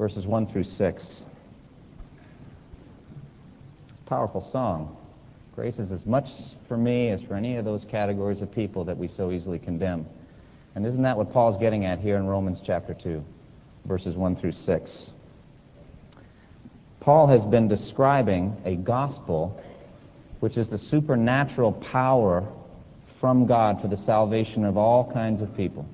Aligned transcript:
verses 0.00 0.26
1 0.26 0.46
through 0.46 0.64
6. 0.64 1.26
It's 3.90 3.98
a 3.98 4.02
powerful 4.08 4.40
song. 4.40 4.96
Grace 5.54 5.78
is 5.78 5.92
as 5.92 6.06
much 6.06 6.54
for 6.66 6.78
me 6.78 7.10
as 7.10 7.20
for 7.20 7.34
any 7.34 7.56
of 7.56 7.66
those 7.66 7.84
categories 7.84 8.40
of 8.40 8.50
people 8.50 8.82
that 8.84 8.96
we 8.96 9.06
so 9.06 9.30
easily 9.30 9.58
condemn. 9.58 10.06
And 10.74 10.86
isn't 10.86 11.02
that 11.02 11.18
what 11.18 11.30
Paul's 11.34 11.58
getting 11.58 11.84
at 11.84 11.98
here 11.98 12.16
in 12.16 12.26
Romans 12.26 12.62
chapter 12.62 12.94
2, 12.94 13.22
verses 13.84 14.16
1 14.16 14.36
through 14.36 14.52
6? 14.52 15.12
Paul 17.00 17.26
has 17.26 17.44
been 17.44 17.68
describing 17.68 18.56
a 18.64 18.76
gospel 18.76 19.62
which 20.38 20.56
is 20.56 20.70
the 20.70 20.78
supernatural 20.78 21.72
power 21.72 22.48
from 23.18 23.44
God 23.44 23.82
for 23.82 23.88
the 23.88 23.98
salvation 23.98 24.64
of 24.64 24.78
all 24.78 25.12
kinds 25.12 25.42
of 25.42 25.54
people. 25.54 25.86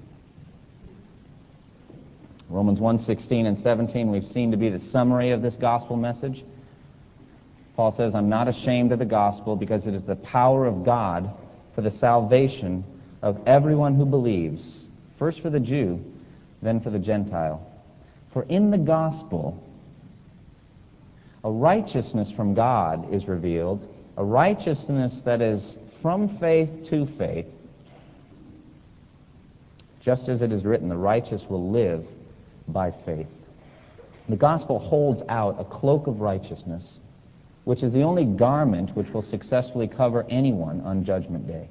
Romans 2.48 2.78
1:16 2.80 3.46
and 3.46 3.58
17 3.58 4.10
we've 4.10 4.26
seen 4.26 4.52
to 4.52 4.56
be 4.56 4.68
the 4.68 4.78
summary 4.78 5.30
of 5.30 5.42
this 5.42 5.56
gospel 5.56 5.96
message. 5.96 6.44
Paul 7.74 7.90
says, 7.90 8.14
"I'm 8.14 8.28
not 8.28 8.46
ashamed 8.46 8.92
of 8.92 8.98
the 8.98 9.04
gospel 9.04 9.56
because 9.56 9.86
it 9.86 9.94
is 9.94 10.04
the 10.04 10.16
power 10.16 10.64
of 10.64 10.84
God 10.84 11.30
for 11.72 11.80
the 11.80 11.90
salvation 11.90 12.84
of 13.20 13.40
everyone 13.46 13.94
who 13.96 14.06
believes, 14.06 14.88
first 15.16 15.40
for 15.40 15.50
the 15.50 15.60
Jew, 15.60 16.00
then 16.62 16.80
for 16.80 16.90
the 16.90 16.98
Gentile. 16.98 17.60
For 18.28 18.44
in 18.48 18.70
the 18.70 18.78
gospel 18.78 19.58
a 21.42 21.50
righteousness 21.50 22.30
from 22.30 22.54
God 22.54 23.12
is 23.12 23.28
revealed, 23.28 23.86
a 24.16 24.24
righteousness 24.24 25.22
that 25.22 25.42
is 25.42 25.78
from 26.00 26.28
faith 26.28 26.84
to 26.84 27.06
faith, 27.06 27.52
just 30.00 30.28
as 30.28 30.42
it 30.42 30.52
is 30.52 30.64
written, 30.64 30.88
the 30.88 30.96
righteous 30.96 31.50
will 31.50 31.70
live 31.70 32.06
by 32.68 32.90
faith. 32.90 33.30
The 34.28 34.36
gospel 34.36 34.78
holds 34.78 35.22
out 35.28 35.60
a 35.60 35.64
cloak 35.64 36.06
of 36.06 36.20
righteousness, 36.20 37.00
which 37.64 37.82
is 37.82 37.92
the 37.92 38.02
only 38.02 38.24
garment 38.24 38.96
which 38.96 39.12
will 39.12 39.22
successfully 39.22 39.86
cover 39.88 40.26
anyone 40.28 40.80
on 40.80 41.04
Judgment 41.04 41.46
Day. 41.46 41.68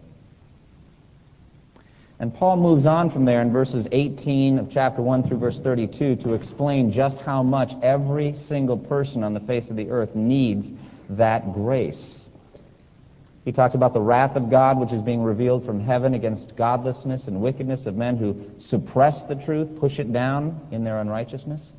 And 2.18 2.34
Paul 2.34 2.58
moves 2.58 2.86
on 2.86 3.10
from 3.10 3.26
there 3.26 3.42
in 3.42 3.52
verses 3.52 3.90
18 3.92 4.58
of 4.58 4.70
chapter 4.70 5.02
1 5.02 5.24
through 5.24 5.38
verse 5.38 5.60
32 5.60 6.16
to 6.18 6.34
explain 6.34 6.92
just 6.92 7.20
how 7.20 7.44
much 7.44 7.74
every 7.82 8.34
single 8.36 8.78
person 8.78 9.24
on 9.24 9.34
the 9.34 9.42
face 9.42 9.70
of 9.70 9.76
the 9.76 9.90
earth 9.90 10.16
needs 10.16 10.72
that 11.10 11.54
grace. 11.54 12.25
He 13.46 13.52
talks 13.52 13.76
about 13.76 13.94
the 13.94 14.02
wrath 14.02 14.36
of 14.36 14.50
God 14.50 14.80
which 14.80 14.92
is 14.92 15.04
being 15.04 15.22
revealed 15.22 15.64
from 15.64 15.80
heaven 15.80 16.16
against 16.16 16.56
godlessness 16.56 17.28
and 17.28 17.40
wickedness 17.40 17.86
of 17.86 17.96
men 17.96 18.18
who 18.18 18.50
suppress 18.58 19.22
the 19.22 19.36
truth, 19.36 19.80
push 19.80 20.00
it 20.00 20.12
down 20.12 20.60
in 20.72 20.84
their 20.84 21.00
unrighteousness, 21.00 21.72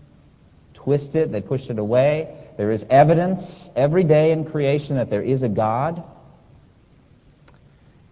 twist 0.74 1.16
it, 1.16 1.32
they 1.32 1.40
push 1.40 1.68
it 1.68 1.80
away. 1.80 2.36
There 2.56 2.70
is 2.70 2.86
evidence 2.88 3.68
every 3.74 4.04
day 4.04 4.30
in 4.30 4.44
creation 4.44 4.94
that 4.94 5.10
there 5.10 5.22
is 5.22 5.42
a 5.42 5.48
God. 5.48 6.08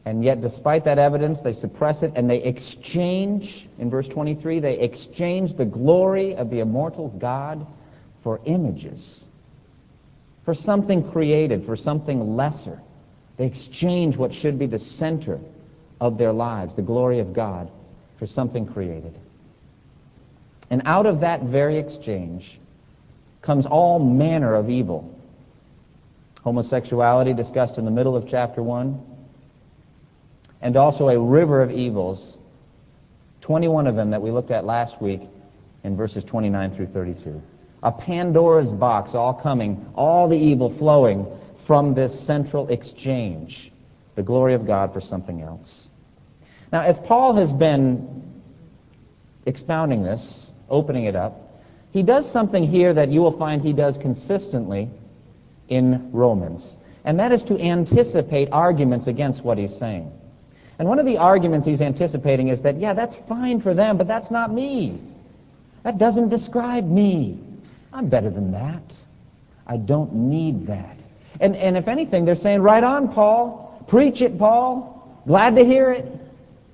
And 0.04 0.24
yet, 0.24 0.40
despite 0.40 0.84
that 0.84 0.98
evidence, 0.98 1.40
they 1.40 1.52
suppress 1.52 2.02
it 2.02 2.12
and 2.16 2.28
they 2.28 2.42
exchange, 2.42 3.68
in 3.78 3.88
verse 3.88 4.08
23, 4.08 4.58
they 4.58 4.80
exchange 4.80 5.54
the 5.54 5.64
glory 5.64 6.34
of 6.34 6.50
the 6.50 6.58
immortal 6.58 7.08
God 7.08 7.64
for 8.24 8.40
images, 8.46 9.24
for 10.42 10.54
something 10.54 11.08
created, 11.08 11.64
for 11.64 11.76
something 11.76 12.36
lesser. 12.36 12.80
They 13.36 13.46
exchange 13.46 14.16
what 14.16 14.32
should 14.32 14.58
be 14.58 14.66
the 14.66 14.78
center 14.78 15.40
of 16.00 16.18
their 16.18 16.32
lives, 16.32 16.74
the 16.74 16.82
glory 16.82 17.18
of 17.18 17.32
God, 17.32 17.70
for 18.18 18.26
something 18.26 18.66
created. 18.66 19.18
And 20.70 20.82
out 20.84 21.06
of 21.06 21.20
that 21.20 21.42
very 21.42 21.78
exchange 21.78 22.58
comes 23.42 23.66
all 23.66 23.98
manner 23.98 24.54
of 24.54 24.70
evil. 24.70 25.10
Homosexuality 26.42 27.32
discussed 27.32 27.78
in 27.78 27.84
the 27.84 27.90
middle 27.90 28.16
of 28.16 28.28
chapter 28.28 28.62
1, 28.62 29.00
and 30.62 30.76
also 30.76 31.08
a 31.08 31.18
river 31.18 31.60
of 31.60 31.70
evils, 31.70 32.38
21 33.40 33.86
of 33.86 33.96
them 33.96 34.10
that 34.10 34.22
we 34.22 34.30
looked 34.30 34.50
at 34.50 34.64
last 34.64 35.00
week 35.00 35.22
in 35.82 35.96
verses 35.96 36.24
29 36.24 36.70
through 36.70 36.86
32. 36.86 37.42
A 37.82 37.92
Pandora's 37.92 38.72
box 38.72 39.14
all 39.14 39.34
coming, 39.34 39.86
all 39.94 40.28
the 40.28 40.38
evil 40.38 40.70
flowing 40.70 41.26
from 41.66 41.94
this 41.94 42.18
central 42.18 42.68
exchange, 42.68 43.72
the 44.14 44.22
glory 44.22 44.54
of 44.54 44.66
God 44.66 44.92
for 44.92 45.00
something 45.00 45.40
else. 45.40 45.88
Now, 46.72 46.82
as 46.82 46.98
Paul 46.98 47.34
has 47.34 47.52
been 47.52 48.22
expounding 49.46 50.02
this, 50.02 50.52
opening 50.68 51.04
it 51.04 51.16
up, 51.16 51.62
he 51.92 52.02
does 52.02 52.30
something 52.30 52.64
here 52.64 52.92
that 52.92 53.08
you 53.08 53.20
will 53.22 53.30
find 53.30 53.62
he 53.62 53.72
does 53.72 53.96
consistently 53.98 54.90
in 55.68 56.10
Romans, 56.12 56.78
and 57.04 57.20
that 57.20 57.32
is 57.32 57.44
to 57.44 57.60
anticipate 57.60 58.48
arguments 58.50 59.06
against 59.06 59.44
what 59.44 59.58
he's 59.58 59.74
saying. 59.74 60.10
And 60.78 60.88
one 60.88 60.98
of 60.98 61.06
the 61.06 61.18
arguments 61.18 61.66
he's 61.66 61.80
anticipating 61.80 62.48
is 62.48 62.62
that, 62.62 62.78
yeah, 62.78 62.94
that's 62.94 63.14
fine 63.14 63.60
for 63.60 63.74
them, 63.74 63.96
but 63.96 64.08
that's 64.08 64.30
not 64.30 64.52
me. 64.52 64.98
That 65.84 65.98
doesn't 65.98 66.30
describe 66.30 66.84
me. 66.84 67.38
I'm 67.92 68.08
better 68.08 68.30
than 68.30 68.50
that. 68.52 68.96
I 69.66 69.76
don't 69.76 70.12
need 70.14 70.66
that. 70.66 71.03
And, 71.40 71.56
and 71.56 71.76
if 71.76 71.88
anything, 71.88 72.24
they're 72.24 72.34
saying, 72.34 72.62
right 72.62 72.84
on, 72.84 73.12
Paul. 73.12 73.84
Preach 73.88 74.22
it, 74.22 74.38
Paul. 74.38 75.22
Glad 75.26 75.56
to 75.56 75.64
hear 75.64 75.90
it. 75.90 76.06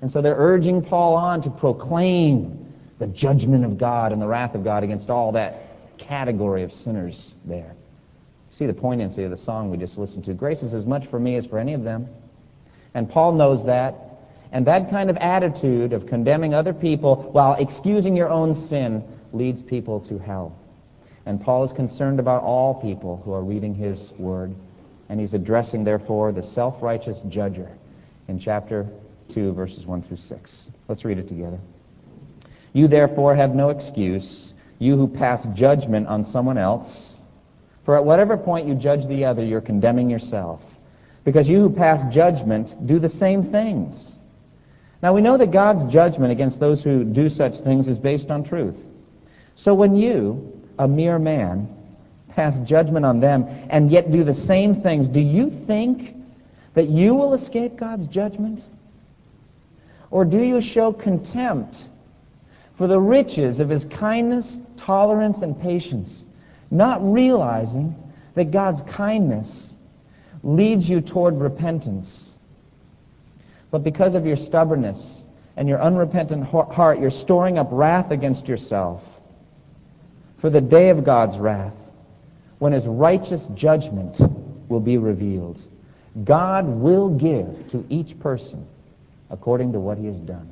And 0.01 0.11
so 0.11 0.21
they're 0.21 0.35
urging 0.35 0.81
Paul 0.81 1.15
on 1.15 1.41
to 1.43 1.49
proclaim 1.49 2.73
the 2.99 3.07
judgment 3.07 3.65
of 3.65 3.77
God 3.77 4.11
and 4.11 4.21
the 4.21 4.27
wrath 4.27 4.55
of 4.55 4.63
God 4.63 4.83
against 4.83 5.09
all 5.09 5.31
that 5.33 5.97
category 5.97 6.63
of 6.63 6.73
sinners 6.73 7.35
there. 7.45 7.75
See 8.49 8.65
the 8.65 8.73
poignancy 8.73 9.23
of 9.23 9.31
the 9.31 9.37
song 9.37 9.71
we 9.71 9.77
just 9.77 9.97
listened 9.97 10.25
to. 10.25 10.33
Grace 10.33 10.61
is 10.61 10.73
as 10.73 10.85
much 10.85 11.07
for 11.07 11.19
me 11.19 11.35
as 11.35 11.45
for 11.45 11.57
any 11.57 11.73
of 11.73 11.83
them. 11.83 12.07
And 12.93 13.09
Paul 13.09 13.33
knows 13.33 13.65
that. 13.65 13.95
And 14.51 14.67
that 14.67 14.89
kind 14.89 15.09
of 15.09 15.17
attitude 15.17 15.93
of 15.93 16.07
condemning 16.07 16.53
other 16.53 16.73
people 16.73 17.29
while 17.31 17.53
excusing 17.53 18.17
your 18.17 18.29
own 18.29 18.53
sin 18.53 19.03
leads 19.31 19.61
people 19.61 20.01
to 20.01 20.17
hell. 20.17 20.57
And 21.25 21.39
Paul 21.39 21.63
is 21.63 21.71
concerned 21.71 22.19
about 22.19 22.43
all 22.43 22.73
people 22.73 23.21
who 23.23 23.33
are 23.33 23.43
reading 23.43 23.75
his 23.75 24.11
word. 24.13 24.55
And 25.09 25.19
he's 25.19 25.33
addressing, 25.33 25.83
therefore, 25.83 26.31
the 26.31 26.41
self-righteous 26.41 27.21
judger 27.21 27.69
in 28.27 28.39
chapter 28.39 28.87
2, 29.29 29.53
verses 29.53 29.85
1 29.85 30.01
through 30.01 30.17
6. 30.17 30.71
Let's 30.87 31.05
read 31.05 31.17
it 31.17 31.27
together. 31.27 31.59
You, 32.73 32.87
therefore, 32.87 33.35
have 33.35 33.53
no 33.53 33.69
excuse, 33.69 34.53
you 34.79 34.95
who 34.95 35.07
pass 35.07 35.45
judgment 35.47 36.07
on 36.07 36.23
someone 36.23 36.57
else. 36.57 37.19
For 37.83 37.95
at 37.95 38.05
whatever 38.05 38.37
point 38.37 38.67
you 38.67 38.75
judge 38.75 39.05
the 39.07 39.25
other, 39.25 39.43
you're 39.43 39.61
condemning 39.61 40.09
yourself. 40.09 40.65
Because 41.23 41.49
you 41.49 41.59
who 41.59 41.69
pass 41.69 42.03
judgment 42.05 42.87
do 42.87 42.97
the 42.97 43.09
same 43.09 43.43
things. 43.43 44.17
Now 45.03 45.13
we 45.13 45.21
know 45.21 45.37
that 45.37 45.51
God's 45.51 45.83
judgment 45.85 46.31
against 46.31 46.59
those 46.59 46.83
who 46.83 47.03
do 47.03 47.27
such 47.27 47.57
things 47.57 47.87
is 47.87 47.99
based 47.99 48.31
on 48.31 48.43
truth. 48.43 48.77
So 49.55 49.73
when 49.73 49.95
you, 49.95 50.60
a 50.81 50.87
mere 50.87 51.19
man, 51.19 51.69
pass 52.29 52.57
judgment 52.61 53.05
on 53.05 53.19
them, 53.19 53.45
and 53.69 53.91
yet 53.91 54.11
do 54.11 54.23
the 54.23 54.33
same 54.33 54.73
things, 54.73 55.07
do 55.07 55.19
you 55.19 55.51
think 55.51 56.15
that 56.73 56.87
you 56.87 57.13
will 57.13 57.35
escape 57.35 57.77
God's 57.77 58.07
judgment? 58.07 58.63
Or 60.09 60.25
do 60.25 60.43
you 60.43 60.59
show 60.59 60.91
contempt 60.91 61.87
for 62.73 62.87
the 62.87 62.99
riches 62.99 63.59
of 63.59 63.69
his 63.69 63.85
kindness, 63.85 64.59
tolerance, 64.75 65.43
and 65.43 65.61
patience, 65.61 66.25
not 66.71 66.99
realizing 67.03 67.95
that 68.33 68.49
God's 68.49 68.81
kindness 68.81 69.75
leads 70.41 70.89
you 70.89 70.99
toward 70.99 71.39
repentance? 71.39 72.35
But 73.69 73.83
because 73.83 74.15
of 74.15 74.25
your 74.25 74.35
stubbornness 74.35 75.25
and 75.55 75.69
your 75.69 75.79
unrepentant 75.79 76.43
heart, 76.43 76.99
you're 76.99 77.11
storing 77.11 77.59
up 77.59 77.67
wrath 77.69 78.09
against 78.09 78.47
yourself 78.47 79.20
for 80.41 80.49
the 80.49 80.59
day 80.59 80.89
of 80.89 81.03
God's 81.03 81.37
wrath, 81.37 81.75
when 82.57 82.73
his 82.73 82.87
righteous 82.87 83.45
judgment 83.53 84.19
will 84.69 84.79
be 84.79 84.97
revealed. 84.97 85.61
God 86.23 86.65
will 86.65 87.09
give 87.09 87.67
to 87.67 87.85
each 87.89 88.19
person 88.19 88.65
according 89.29 89.73
to 89.73 89.79
what 89.79 89.99
he 89.99 90.07
has 90.07 90.17
done. 90.17 90.49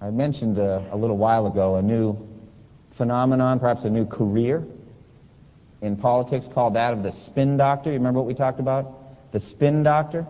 I 0.00 0.08
mentioned 0.08 0.56
a, 0.56 0.82
a 0.90 0.96
little 0.96 1.18
while 1.18 1.46
ago 1.46 1.76
a 1.76 1.82
new 1.82 2.16
phenomenon, 2.92 3.60
perhaps 3.60 3.84
a 3.84 3.90
new 3.90 4.06
career 4.06 4.64
in 5.82 5.96
politics 5.98 6.48
called 6.48 6.74
that 6.74 6.94
of 6.94 7.02
the 7.02 7.12
spin 7.12 7.58
doctor. 7.58 7.90
You 7.90 7.98
remember 7.98 8.20
what 8.20 8.26
we 8.26 8.34
talked 8.34 8.58
about? 8.58 9.32
The 9.32 9.40
spin 9.40 9.82
doctor. 9.82 10.26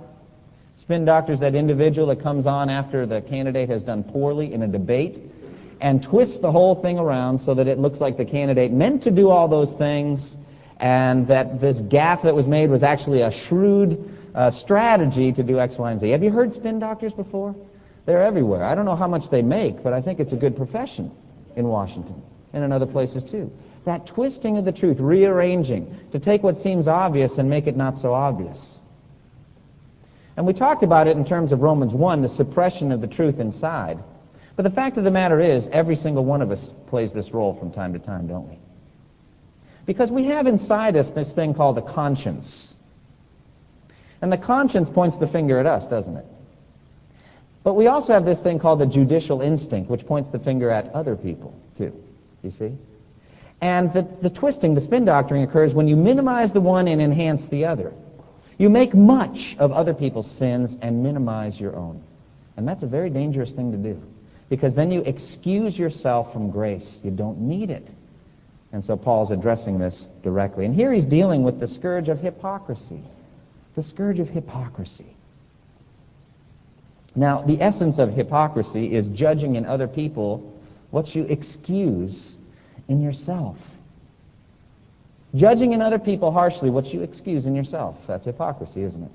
Spin 0.83 1.05
doctor 1.05 1.33
is 1.33 1.39
that 1.39 1.55
individual 1.55 2.09
that 2.09 2.19
comes 2.19 2.45
on 2.45 2.69
after 2.69 3.07
the 3.07 3.21
candidate 3.21 3.69
has 3.69 3.85
done 3.85 4.03
poorly 4.03 4.53
in 4.53 4.65
a 4.65 4.67
debate 4.67 5.23
and 5.81 6.03
twists 6.03 6.39
the 6.39 6.51
whole 6.51 6.75
thing 6.75 6.99
around 6.99 7.39
so 7.39 7.55
that 7.55 7.69
it 7.69 7.79
looks 7.79 8.01
like 8.01 8.17
the 8.17 8.25
candidate 8.25 8.73
meant 8.73 9.01
to 9.05 9.13
do 9.13 9.31
all 9.31 9.47
those 9.47 9.77
things 9.77 10.37
and 10.79 11.29
that 11.29 11.61
this 11.61 11.81
gaffe 11.81 12.23
that 12.23 12.35
was 12.35 12.49
made 12.49 12.69
was 12.69 12.83
actually 12.83 13.23
a 13.23 13.31
shrewd 13.31 14.13
uh, 14.35 14.51
strategy 14.51 15.31
to 15.31 15.45
do 15.45 15.61
X, 15.61 15.79
Y, 15.79 15.89
and 15.89 16.01
Z. 16.01 16.11
Have 16.11 16.25
you 16.25 16.33
heard 16.33 16.53
spin 16.53 16.81
doctors 16.81 17.13
before? 17.13 17.55
They're 18.05 18.25
everywhere. 18.25 18.65
I 18.65 18.75
don't 18.75 18.85
know 18.85 18.97
how 18.97 19.07
much 19.07 19.31
they 19.31 19.41
make, 19.41 19.85
but 19.85 19.93
I 19.93 20.01
think 20.01 20.19
it's 20.19 20.33
a 20.33 20.37
good 20.37 20.57
profession 20.57 21.13
in 21.55 21.69
Washington 21.69 22.21
and 22.53 22.65
in 22.65 22.73
other 22.73 22.87
places 22.87 23.23
too. 23.23 23.53
That 23.85 24.05
twisting 24.05 24.59
of 24.59 24.65
the 24.65 24.73
truth, 24.73 24.99
rearranging, 24.99 25.97
to 26.11 26.19
take 26.19 26.43
what 26.43 26.59
seems 26.59 26.89
obvious 26.89 27.39
and 27.39 27.49
make 27.49 27.69
it 27.69 27.77
not 27.77 27.97
so 27.97 28.15
obvious. 28.15 28.81
And 30.37 30.47
we 30.47 30.53
talked 30.53 30.83
about 30.83 31.09
it 31.09 31.17
in 31.17 31.25
terms 31.25 31.53
of 31.53 31.61
Romans 31.61 31.93
1, 31.93 32.23
the 32.23 32.29
suppression 32.29 32.93
of 32.93 33.01
the 33.01 33.07
truth 33.07 33.39
inside. 33.39 33.99
But 34.57 34.63
the 34.63 34.71
fact 34.71 34.97
of 34.97 35.05
the 35.05 35.11
matter 35.11 35.41
is, 35.41 35.69
every 35.69 35.97
single 35.97 36.25
one 36.25 36.43
of 36.43 36.51
us 36.51 36.75
plays 36.87 37.13
this 37.13 37.33
role 37.33 37.55
from 37.55 37.71
time 37.71 37.93
to 37.93 37.99
time, 37.99 38.27
don't 38.27 38.49
we? 38.49 38.59
Because 39.85 40.11
we 40.11 40.25
have 40.25 40.47
inside 40.47 40.97
us 40.97 41.11
this 41.11 41.35
thing 41.35 41.55
called 41.55 41.77
the 41.77 41.83
conscience. 41.83 42.75
And 44.21 44.33
the 44.33 44.39
conscience 44.39 44.89
points 44.89 45.17
the 45.17 45.27
finger 45.27 45.59
at 45.59 45.67
us, 45.67 45.87
doesn't 45.87 46.17
it? 46.17 46.27
But 47.65 47.75
we 47.75 47.87
also 47.87 48.13
have 48.13 48.25
this 48.25 48.41
thing 48.41 48.59
called 48.59 48.81
the 48.81 48.87
judicial 48.87 49.41
instinct, 49.41 49.91
which 49.91 50.07
points 50.07 50.31
the 50.31 50.39
finger 50.39 50.71
at 50.71 50.93
other 50.95 51.17
people, 51.17 51.55
too. 51.77 51.93
You 52.43 52.51
see? 52.51 52.73
And 53.61 53.93
the, 53.93 54.03
the 54.21 54.31
twisting, 54.31 54.75
the 54.75 54.81
spin 54.81 55.05
doctoring 55.05 55.43
occurs 55.43 55.75
when 55.75 55.87
you 55.87 55.97
minimize 55.97 56.53
the 56.53 56.61
one 56.61 56.89
and 56.89 57.01
enhance 57.01 57.47
the 57.47 57.67
other. 57.67 57.93
You 58.59 58.71
make 58.71 58.95
much 58.95 59.57
of 59.59 59.73
other 59.73 59.95
people's 59.95 60.31
sins 60.31 60.77
and 60.81 61.03
minimize 61.03 61.61
your 61.61 61.77
own. 61.77 62.03
And 62.57 62.69
that's 62.69 62.83
a 62.83 62.87
very 62.87 63.11
dangerous 63.11 63.53
thing 63.53 63.73
to 63.73 63.79
do. 63.79 64.01
Because 64.49 64.75
then 64.75 64.91
you 64.91 65.01
excuse 65.03 65.79
yourself 65.79 66.33
from 66.33 66.51
grace. 66.51 67.01
You 67.03 67.11
don't 67.11 67.41
need 67.41 67.71
it. 67.71 67.91
And 68.73 68.85
so 68.85 68.97
Paul's 68.97 69.31
addressing 69.31 69.79
this 69.79 70.07
directly. 70.23 70.65
And 70.65 70.75
here 70.75 70.93
he's 70.93 71.07
dealing 71.07 71.43
with 71.43 71.61
the 71.61 71.67
scourge 71.67 72.09
of 72.09 72.21
hypocrisy. 72.21 73.01
The 73.75 73.83
scourge 73.83 74.21
of 74.21 74.29
hypocrisy. 74.29 75.17
Now, 77.15 77.43
the 77.43 77.61
essence 77.61 77.99
of 77.99 78.15
hypocrisy 78.15 78.93
is 78.93 79.09
judging 79.09 79.57
in 79.57 79.67
other 79.67 79.87
people 79.87 80.53
what 80.91 81.15
you 81.15 81.25
excuse 81.25 82.39
in 82.89 83.03
yourself. 83.03 83.59
Judging 85.35 85.73
in 85.73 85.81
other 85.81 85.99
people 85.99 86.31
harshly 86.31 86.71
what 86.71 86.93
you 86.93 87.03
excuse 87.03 87.47
in 87.47 87.55
yourself. 87.55 88.07
That's 88.07 88.27
hypocrisy, 88.27 88.83
isn't 88.83 89.03
it? 89.03 89.11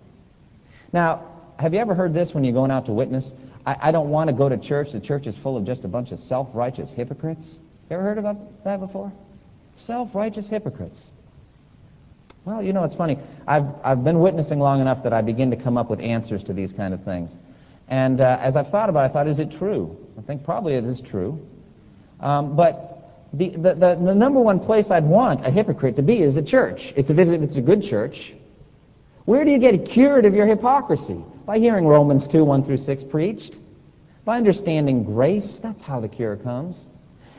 Now, 0.92 1.24
have 1.60 1.74
you 1.74 1.80
ever 1.80 1.94
heard 1.94 2.14
this 2.14 2.34
when 2.34 2.44
you're 2.44 2.54
going 2.54 2.72
out 2.72 2.86
to 2.88 2.92
witness? 2.92 3.34
I, 3.66 3.76
I 3.82 3.92
don't 3.92 4.10
want 4.10 4.30
to 4.30 4.34
go 4.34 4.50
to 4.50 4.58
church. 4.58 4.92
The 4.92 5.00
church 5.00 5.28
is 5.28 5.38
full 5.38 5.58
of 5.58 5.66
just 5.66 5.84
a 5.84 5.88
bunch 5.88 6.12
of 6.12 6.20
self-righteous 6.20 6.92
hypocrites. 6.92 7.60
You 7.90 7.96
ever 7.96 8.04
heard 8.04 8.18
about 8.18 8.64
that 8.64 8.80
before? 8.80 9.12
Self-righteous 9.76 10.48
hypocrites. 10.48 11.12
Well, 12.46 12.64
you 12.64 12.74
know, 12.74 12.84
it's 12.84 12.96
funny. 12.96 13.20
I've, 13.46 13.66
I've 13.84 14.04
been 14.04 14.20
witnessing 14.20 14.60
long 14.60 14.82
enough 14.82 15.04
that 15.04 15.14
I 15.14 15.22
begin 15.22 15.52
to 15.52 15.58
come 15.58 15.78
up 15.78 15.90
with 15.90 16.00
answers 16.00 16.46
to 16.46 16.54
these 16.54 16.74
kind 16.74 16.94
of 16.94 17.04
things. 17.04 17.36
And 17.90 18.22
uh, 18.22 18.40
as 18.42 18.56
I've 18.56 18.70
thought 18.70 18.90
about 18.90 19.02
it, 19.02 19.12
I 19.12 19.14
thought, 19.14 19.28
is 19.28 19.40
it 19.40 19.52
true? 19.52 19.98
I 20.18 20.22
think 20.22 20.44
probably 20.44 20.74
it 20.76 20.84
is 20.84 21.02
true. 21.02 21.46
Um, 22.20 22.56
but 22.56 22.97
the, 23.34 23.50
the, 23.50 23.74
the, 23.74 23.96
the, 23.96 24.16
number 24.16 24.40
one 24.40 24.60
place 24.60 24.90
I'd 24.90 25.04
want 25.04 25.46
a 25.46 25.52
hypocrite 25.52 25.96
to 25.98 26.02
be 26.02 26.22
is 26.22 26.38
a 26.38 26.42
church. 26.42 26.94
It's 26.96 27.10
a, 27.10 27.20
it's 27.20 27.58
a 27.58 27.62
good 27.62 27.84
church. 27.84 28.34
Where 29.26 29.44
do 29.44 29.52
you 29.52 29.60
get 29.60 29.86
cured 29.86 30.26
of 30.26 30.34
your 30.34 30.46
hypocrisy? 30.46 31.22
By 31.46 31.60
hearing 31.60 31.86
Romans 31.86 32.28
2, 32.28 32.44
1 32.44 32.64
through 32.64 32.78
6 32.78 33.04
preached. 33.06 33.60
By 34.24 34.38
understanding 34.38 35.04
grace, 35.04 35.60
that's 35.60 35.82
how 35.82 36.00
the 36.00 36.08
cure 36.08 36.38
comes. 36.38 36.90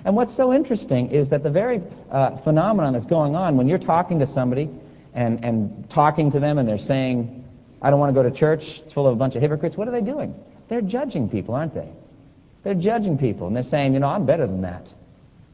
And 0.05 0.15
what's 0.15 0.35
so 0.35 0.53
interesting 0.53 1.11
is 1.11 1.29
that 1.31 1.43
the 1.43 1.51
very 1.51 1.83
uh, 2.11 2.37
phenomenon 2.39 2.93
that's 2.93 3.07
going 3.07 3.35
on 3.35 3.57
when 3.57 3.69
you're 3.69 3.79
talking 3.79 4.19
to 4.21 4.27
somebody 4.27 4.71
and, 5.15 5.45
and 5.45 5.89
talking 5.91 6.31
to 6.31 6.41
them 6.41 6.59
and 6.59 6.69
they're 6.69 6.79
saying, 6.79 7.45
I 7.81 7.91
don't 7.91 7.99
want 7.99 8.15
to 8.15 8.15
go 8.15 8.29
to 8.29 8.35
church. 8.35 8.81
It's 8.81 8.93
full 8.93 9.07
of 9.07 9.15
a 9.15 9.17
bunch 9.17 9.37
of 9.37 9.43
hypocrites. 9.43 9.77
What 9.77 9.89
are 9.89 9.91
they 9.91 10.01
doing? 10.01 10.35
They're 10.69 10.81
judging 10.81 11.29
people, 11.29 11.55
aren't 11.55 11.75
they? 11.75 11.89
They're 12.63 12.75
judging 12.75 13.19
people, 13.19 13.47
and 13.47 13.57
they're 13.57 13.63
saying, 13.63 13.95
you 13.95 14.01
know, 14.01 14.09
I'm 14.09 14.27
better 14.27 14.47
than 14.47 14.63
that. 14.63 14.93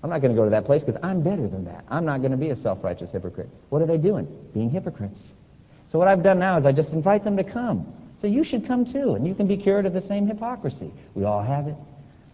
I'm 0.05 0.11
not 0.11 0.21
going 0.21 0.35
to 0.35 0.37
go 0.37 0.45
to 0.45 0.51
that 0.51 0.67
place 0.67 0.85
because 0.85 1.01
I'm 1.03 1.23
better 1.23 1.49
than 1.49 1.65
that. 1.65 1.87
I'm 1.89 2.05
not 2.05 2.21
going 2.21 2.31
to 2.33 2.37
be 2.37 2.51
a 2.51 2.57
self-righteous 2.57 3.11
hypocrite. 3.11 3.49
What 3.71 3.81
are 3.81 3.87
they 3.87 3.97
doing? 3.97 4.27
Being 4.53 4.69
hypocrites. 4.69 5.33
So 5.89 5.99
what 5.99 6.09
I've 6.09 6.23
done 6.23 6.39
now 6.39 6.59
is 6.59 6.67
I 6.67 6.73
just 6.73 6.93
invite 6.93 7.25
them 7.25 7.39
to 7.39 7.45
come. 7.45 7.91
So 8.19 8.27
you 8.27 8.45
should 8.45 8.67
come 8.67 8.85
too, 8.85 9.15
and 9.15 9.27
you 9.27 9.35
can 9.35 9.47
be 9.47 9.57
cured 9.57 9.87
of 9.87 9.95
the 9.95 10.03
same 10.03 10.27
hypocrisy. 10.27 10.93
We 11.15 11.25
all 11.25 11.43
have 11.43 11.69
it. 11.69 11.77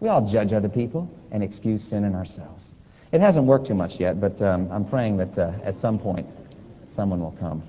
We 0.01 0.09
all 0.09 0.27
judge 0.27 0.51
other 0.51 0.67
people 0.67 1.09
and 1.31 1.41
excuse 1.41 1.81
sin 1.81 2.03
in 2.03 2.13
ourselves. 2.13 2.73
It 3.13 3.21
hasn't 3.21 3.45
worked 3.45 3.67
too 3.67 3.75
much 3.75 4.01
yet, 4.01 4.19
but 4.19 4.41
um, 4.41 4.69
I'm 4.69 4.83
praying 4.83 5.15
that 5.17 5.37
uh, 5.37 5.53
at 5.63 5.79
some 5.79 5.97
point 5.97 6.27
someone 6.89 7.21
will 7.21 7.37
come 7.39 7.63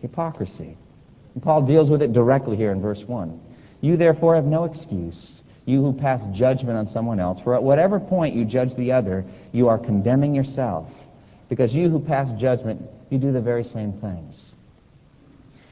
hypocrisy. 0.00 0.76
And 1.34 1.42
Paul 1.42 1.62
deals 1.62 1.90
with 1.90 2.02
it 2.02 2.12
directly 2.12 2.56
here 2.56 2.70
in 2.70 2.80
verse 2.80 3.02
1. 3.02 3.40
You 3.80 3.96
therefore 3.96 4.34
have 4.36 4.44
no 4.44 4.64
excuse, 4.64 5.42
you 5.66 5.82
who 5.82 5.92
pass 5.92 6.26
judgment 6.26 6.76
on 6.76 6.86
someone 6.86 7.18
else, 7.18 7.40
for 7.40 7.54
at 7.54 7.62
whatever 7.62 7.98
point 7.98 8.34
you 8.34 8.44
judge 8.44 8.74
the 8.74 8.92
other, 8.92 9.24
you 9.52 9.68
are 9.68 9.78
condemning 9.78 10.34
yourself, 10.34 11.06
because 11.48 11.74
you 11.74 11.88
who 11.88 11.98
pass 11.98 12.32
judgment, 12.32 12.82
you 13.10 13.18
do 13.18 13.32
the 13.32 13.40
very 13.40 13.64
same 13.64 13.92
things. 13.92 14.54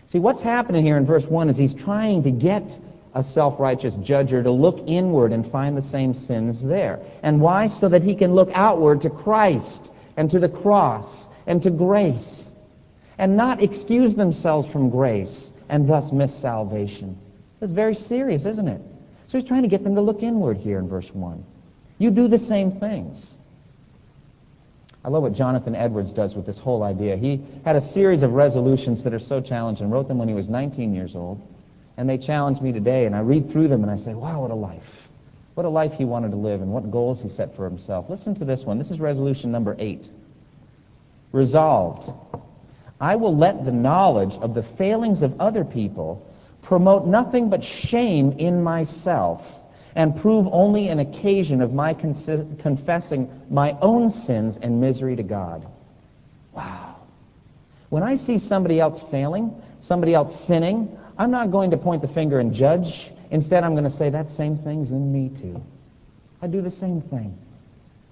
See, 0.06 0.18
what's 0.18 0.42
happening 0.42 0.84
here 0.84 0.96
in 0.96 1.06
verse 1.06 1.26
1 1.26 1.48
is 1.48 1.56
he's 1.56 1.74
trying 1.74 2.22
to 2.24 2.30
get 2.30 2.78
a 3.14 3.22
self-righteous 3.22 3.96
judger 3.96 4.42
to 4.42 4.50
look 4.50 4.82
inward 4.86 5.32
and 5.32 5.46
find 5.46 5.76
the 5.76 5.82
same 5.82 6.14
sins 6.14 6.62
there. 6.62 7.00
And 7.22 7.40
why? 7.40 7.66
So 7.66 7.88
that 7.88 8.02
he 8.02 8.14
can 8.14 8.34
look 8.34 8.50
outward 8.54 9.02
to 9.02 9.10
Christ 9.10 9.92
and 10.16 10.30
to 10.30 10.38
the 10.38 10.48
cross 10.48 11.28
and 11.46 11.62
to 11.62 11.70
grace 11.70 12.50
and 13.18 13.36
not 13.36 13.62
excuse 13.62 14.14
themselves 14.14 14.70
from 14.70 14.90
grace 14.90 15.52
and 15.68 15.88
thus 15.88 16.12
miss 16.12 16.34
salvation. 16.34 17.18
That's 17.60 17.72
very 17.72 17.94
serious, 17.94 18.44
isn't 18.46 18.68
it? 18.68 18.80
So 19.32 19.38
he's 19.38 19.48
trying 19.48 19.62
to 19.62 19.68
get 19.68 19.82
them 19.82 19.94
to 19.94 20.02
look 20.02 20.22
inward 20.22 20.58
here 20.58 20.78
in 20.78 20.86
verse 20.86 21.10
1. 21.14 21.42
You 21.96 22.10
do 22.10 22.28
the 22.28 22.38
same 22.38 22.70
things. 22.70 23.38
I 25.06 25.08
love 25.08 25.22
what 25.22 25.32
Jonathan 25.32 25.74
Edwards 25.74 26.12
does 26.12 26.34
with 26.34 26.44
this 26.44 26.58
whole 26.58 26.82
idea. 26.82 27.16
He 27.16 27.40
had 27.64 27.74
a 27.74 27.80
series 27.80 28.22
of 28.22 28.34
resolutions 28.34 29.02
that 29.04 29.14
are 29.14 29.18
so 29.18 29.40
challenging, 29.40 29.88
wrote 29.88 30.06
them 30.06 30.18
when 30.18 30.28
he 30.28 30.34
was 30.34 30.50
19 30.50 30.94
years 30.94 31.16
old, 31.16 31.40
and 31.96 32.06
they 32.06 32.18
challenge 32.18 32.60
me 32.60 32.72
today, 32.72 33.06
and 33.06 33.16
I 33.16 33.20
read 33.20 33.48
through 33.48 33.68
them 33.68 33.82
and 33.82 33.90
I 33.90 33.96
say, 33.96 34.12
wow, 34.12 34.42
what 34.42 34.50
a 34.50 34.54
life. 34.54 35.08
What 35.54 35.64
a 35.64 35.70
life 35.70 35.94
he 35.94 36.04
wanted 36.04 36.32
to 36.32 36.36
live 36.36 36.60
and 36.60 36.70
what 36.70 36.90
goals 36.90 37.22
he 37.22 37.30
set 37.30 37.56
for 37.56 37.64
himself. 37.64 38.10
Listen 38.10 38.34
to 38.34 38.44
this 38.44 38.64
one. 38.64 38.76
This 38.76 38.90
is 38.90 39.00
resolution 39.00 39.50
number 39.50 39.76
eight. 39.78 40.10
Resolved 41.32 42.12
I 43.00 43.16
will 43.16 43.34
let 43.34 43.64
the 43.64 43.72
knowledge 43.72 44.36
of 44.36 44.52
the 44.52 44.62
failings 44.62 45.22
of 45.22 45.40
other 45.40 45.64
people 45.64 46.30
promote 46.62 47.06
nothing 47.06 47.50
but 47.50 47.62
shame 47.62 48.32
in 48.38 48.62
myself 48.62 49.60
and 49.94 50.16
prove 50.16 50.48
only 50.50 50.88
an 50.88 51.00
occasion 51.00 51.60
of 51.60 51.74
my 51.74 51.92
confessing 51.92 53.42
my 53.50 53.76
own 53.82 54.08
sins 54.08 54.56
and 54.56 54.80
misery 54.80 55.16
to 55.16 55.22
God. 55.22 55.66
Wow. 56.52 56.96
When 57.90 58.02
I 58.02 58.14
see 58.14 58.38
somebody 58.38 58.80
else 58.80 59.02
failing, 59.02 59.60
somebody 59.80 60.14
else 60.14 60.38
sinning, 60.38 60.96
I'm 61.18 61.30
not 61.30 61.50
going 61.50 61.70
to 61.72 61.76
point 61.76 62.00
the 62.00 62.08
finger 62.08 62.40
and 62.40 62.54
judge. 62.54 63.10
Instead, 63.30 63.64
I'm 63.64 63.72
going 63.72 63.84
to 63.84 63.90
say 63.90 64.08
that 64.08 64.30
same 64.30 64.56
thing's 64.56 64.92
in 64.92 65.12
me 65.12 65.28
too. 65.28 65.62
I 66.40 66.46
do 66.46 66.62
the 66.62 66.70
same 66.70 67.02
thing. 67.02 67.36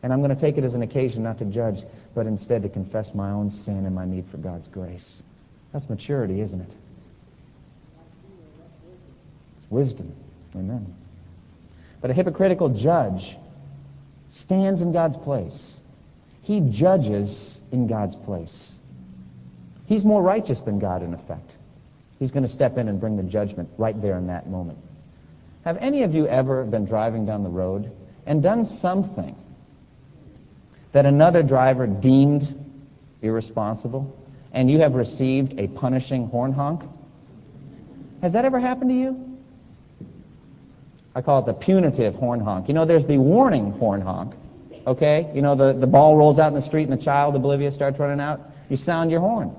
And 0.03 0.13
I'm 0.13 0.21
going 0.21 0.35
to 0.35 0.41
take 0.41 0.59
it 0.59 0.65
as 0.65 0.75
an 0.75 0.83
occasion 0.83 1.23
not 1.23 1.39
to 1.39 1.45
judge, 1.47 1.85
but 2.15 2.27
instead 2.27 2.63
to 2.63 2.69
confess 2.69 3.15
my 3.15 3.31
own 3.31 3.51
sin 3.51 3.87
and 3.87 3.95
my 3.95 4.05
need 4.05 4.27
for 4.27 4.37
God's 4.37 4.69
grace. 4.69 5.23
That's 5.73 5.89
maturity, 5.89 6.41
isn't 6.41 6.61
it? 6.61 6.75
Wisdom. 9.71 10.13
Amen. 10.55 10.95
But 12.01 12.11
a 12.11 12.15
hypocritical 12.15 12.69
judge 12.69 13.37
stands 14.31 14.81
in 14.81 14.93
God's 14.93 15.17
place. 15.17 15.81
He 16.43 16.61
judges 16.61 17.61
in 17.73 17.87
God's 17.87 18.17
place. 18.17 18.77
He's 19.87 20.05
more 20.05 20.23
righteous 20.23 20.63
than 20.63 20.79
God, 20.79 21.03
in 21.03 21.15
effect. 21.15 21.57
He's 22.19 22.31
going 22.31 22.43
to 22.43 22.49
step 22.49 22.79
in 22.79 22.89
and 22.89 23.01
bring 23.01 23.17
the 23.17 23.23
judgment 23.23 23.71
right 23.79 24.01
there 24.01 24.17
in 24.19 24.27
that 24.29 24.49
moment. 24.49 24.79
Have 25.65 25.77
any 25.79 26.03
of 26.03 26.15
you 26.15 26.27
ever 26.27 26.65
been 26.65 26.85
driving 26.85 27.27
down 27.27 27.43
the 27.43 27.51
road 27.51 27.91
and 28.27 28.43
done 28.43 28.65
something 28.65 29.37
that 30.93 31.07
another 31.07 31.43
driver 31.43 31.87
deemed 31.87 32.55
irresponsible 33.23 34.17
and 34.53 34.71
you 34.71 34.81
have 34.81 34.95
received 34.95 35.59
a 35.59 35.69
punishing 35.69 36.29
horn 36.29 36.53
honk? 36.53 36.83
Has 38.23 38.33
that 38.33 38.45
ever 38.45 38.59
happened 38.59 38.91
to 38.91 38.97
you? 38.97 39.30
I 41.15 41.23
call 41.23 41.41
it 41.41 41.47
the 41.47 41.55
punitive 41.55 42.15
horn 42.15 42.41
honk. 42.41 42.69
You 42.69 42.75
know, 42.75 42.85
there's 42.85 43.07
the 43.07 43.19
warning 43.19 43.73
horn 43.73 44.01
honk. 44.01 44.35
Okay? 44.87 45.31
You 45.35 45.43
know, 45.43 45.55
the, 45.55 45.73
the 45.73 45.87
ball 45.87 46.17
rolls 46.17 46.39
out 46.39 46.49
in 46.49 46.55
the 46.55 46.63
street 46.63 46.85
and 46.85 46.93
the 46.93 47.03
child, 47.03 47.35
oblivious, 47.37 47.75
starts 47.75 47.99
running 47.99 48.21
out. 48.21 48.41
You 48.69 48.77
sound 48.77 49.11
your 49.11 49.21
horn. 49.21 49.55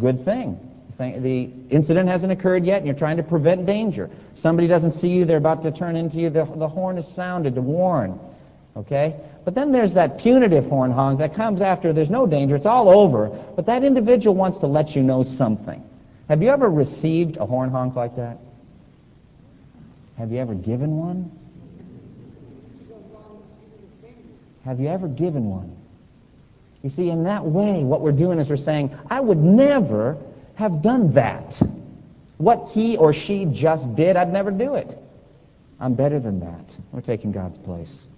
Good 0.00 0.24
thing. 0.24 0.64
The 0.98 1.50
incident 1.70 2.08
hasn't 2.08 2.32
occurred 2.32 2.64
yet, 2.64 2.78
and 2.78 2.86
you're 2.86 2.96
trying 2.96 3.18
to 3.18 3.22
prevent 3.22 3.66
danger. 3.66 4.10
Somebody 4.34 4.66
doesn't 4.66 4.90
see 4.90 5.10
you, 5.10 5.24
they're 5.24 5.36
about 5.36 5.62
to 5.62 5.70
turn 5.70 5.94
into 5.94 6.16
you. 6.18 6.28
The, 6.28 6.44
the 6.44 6.66
horn 6.66 6.98
is 6.98 7.06
sounded 7.06 7.54
to 7.54 7.60
warn. 7.60 8.18
Okay? 8.76 9.14
But 9.44 9.54
then 9.54 9.70
there's 9.70 9.94
that 9.94 10.18
punitive 10.18 10.66
horn 10.66 10.90
honk 10.90 11.20
that 11.20 11.34
comes 11.34 11.62
after 11.62 11.92
there's 11.92 12.10
no 12.10 12.26
danger, 12.26 12.56
it's 12.56 12.66
all 12.66 12.88
over, 12.88 13.28
but 13.54 13.66
that 13.66 13.84
individual 13.84 14.34
wants 14.34 14.58
to 14.58 14.66
let 14.66 14.96
you 14.96 15.02
know 15.02 15.22
something. 15.22 15.84
Have 16.28 16.42
you 16.42 16.50
ever 16.50 16.68
received 16.68 17.36
a 17.36 17.46
horn 17.46 17.70
honk 17.70 17.94
like 17.94 18.16
that? 18.16 18.38
Have 20.18 20.32
you 20.32 20.38
ever 20.38 20.54
given 20.54 20.98
one? 20.98 21.30
Have 24.64 24.80
you 24.80 24.88
ever 24.88 25.06
given 25.06 25.48
one? 25.48 25.76
You 26.82 26.90
see, 26.90 27.08
in 27.08 27.24
that 27.24 27.44
way, 27.44 27.84
what 27.84 28.00
we're 28.00 28.12
doing 28.12 28.40
is 28.40 28.50
we're 28.50 28.56
saying, 28.56 28.96
I 29.08 29.20
would 29.20 29.38
never 29.38 30.18
have 30.56 30.82
done 30.82 31.12
that. 31.12 31.60
What 32.36 32.68
he 32.70 32.96
or 32.96 33.12
she 33.12 33.44
just 33.46 33.94
did, 33.94 34.16
I'd 34.16 34.32
never 34.32 34.50
do 34.50 34.74
it. 34.74 34.98
I'm 35.80 35.94
better 35.94 36.18
than 36.18 36.40
that. 36.40 36.76
We're 36.90 37.00
taking 37.00 37.30
God's 37.30 37.56
place. 37.56 38.08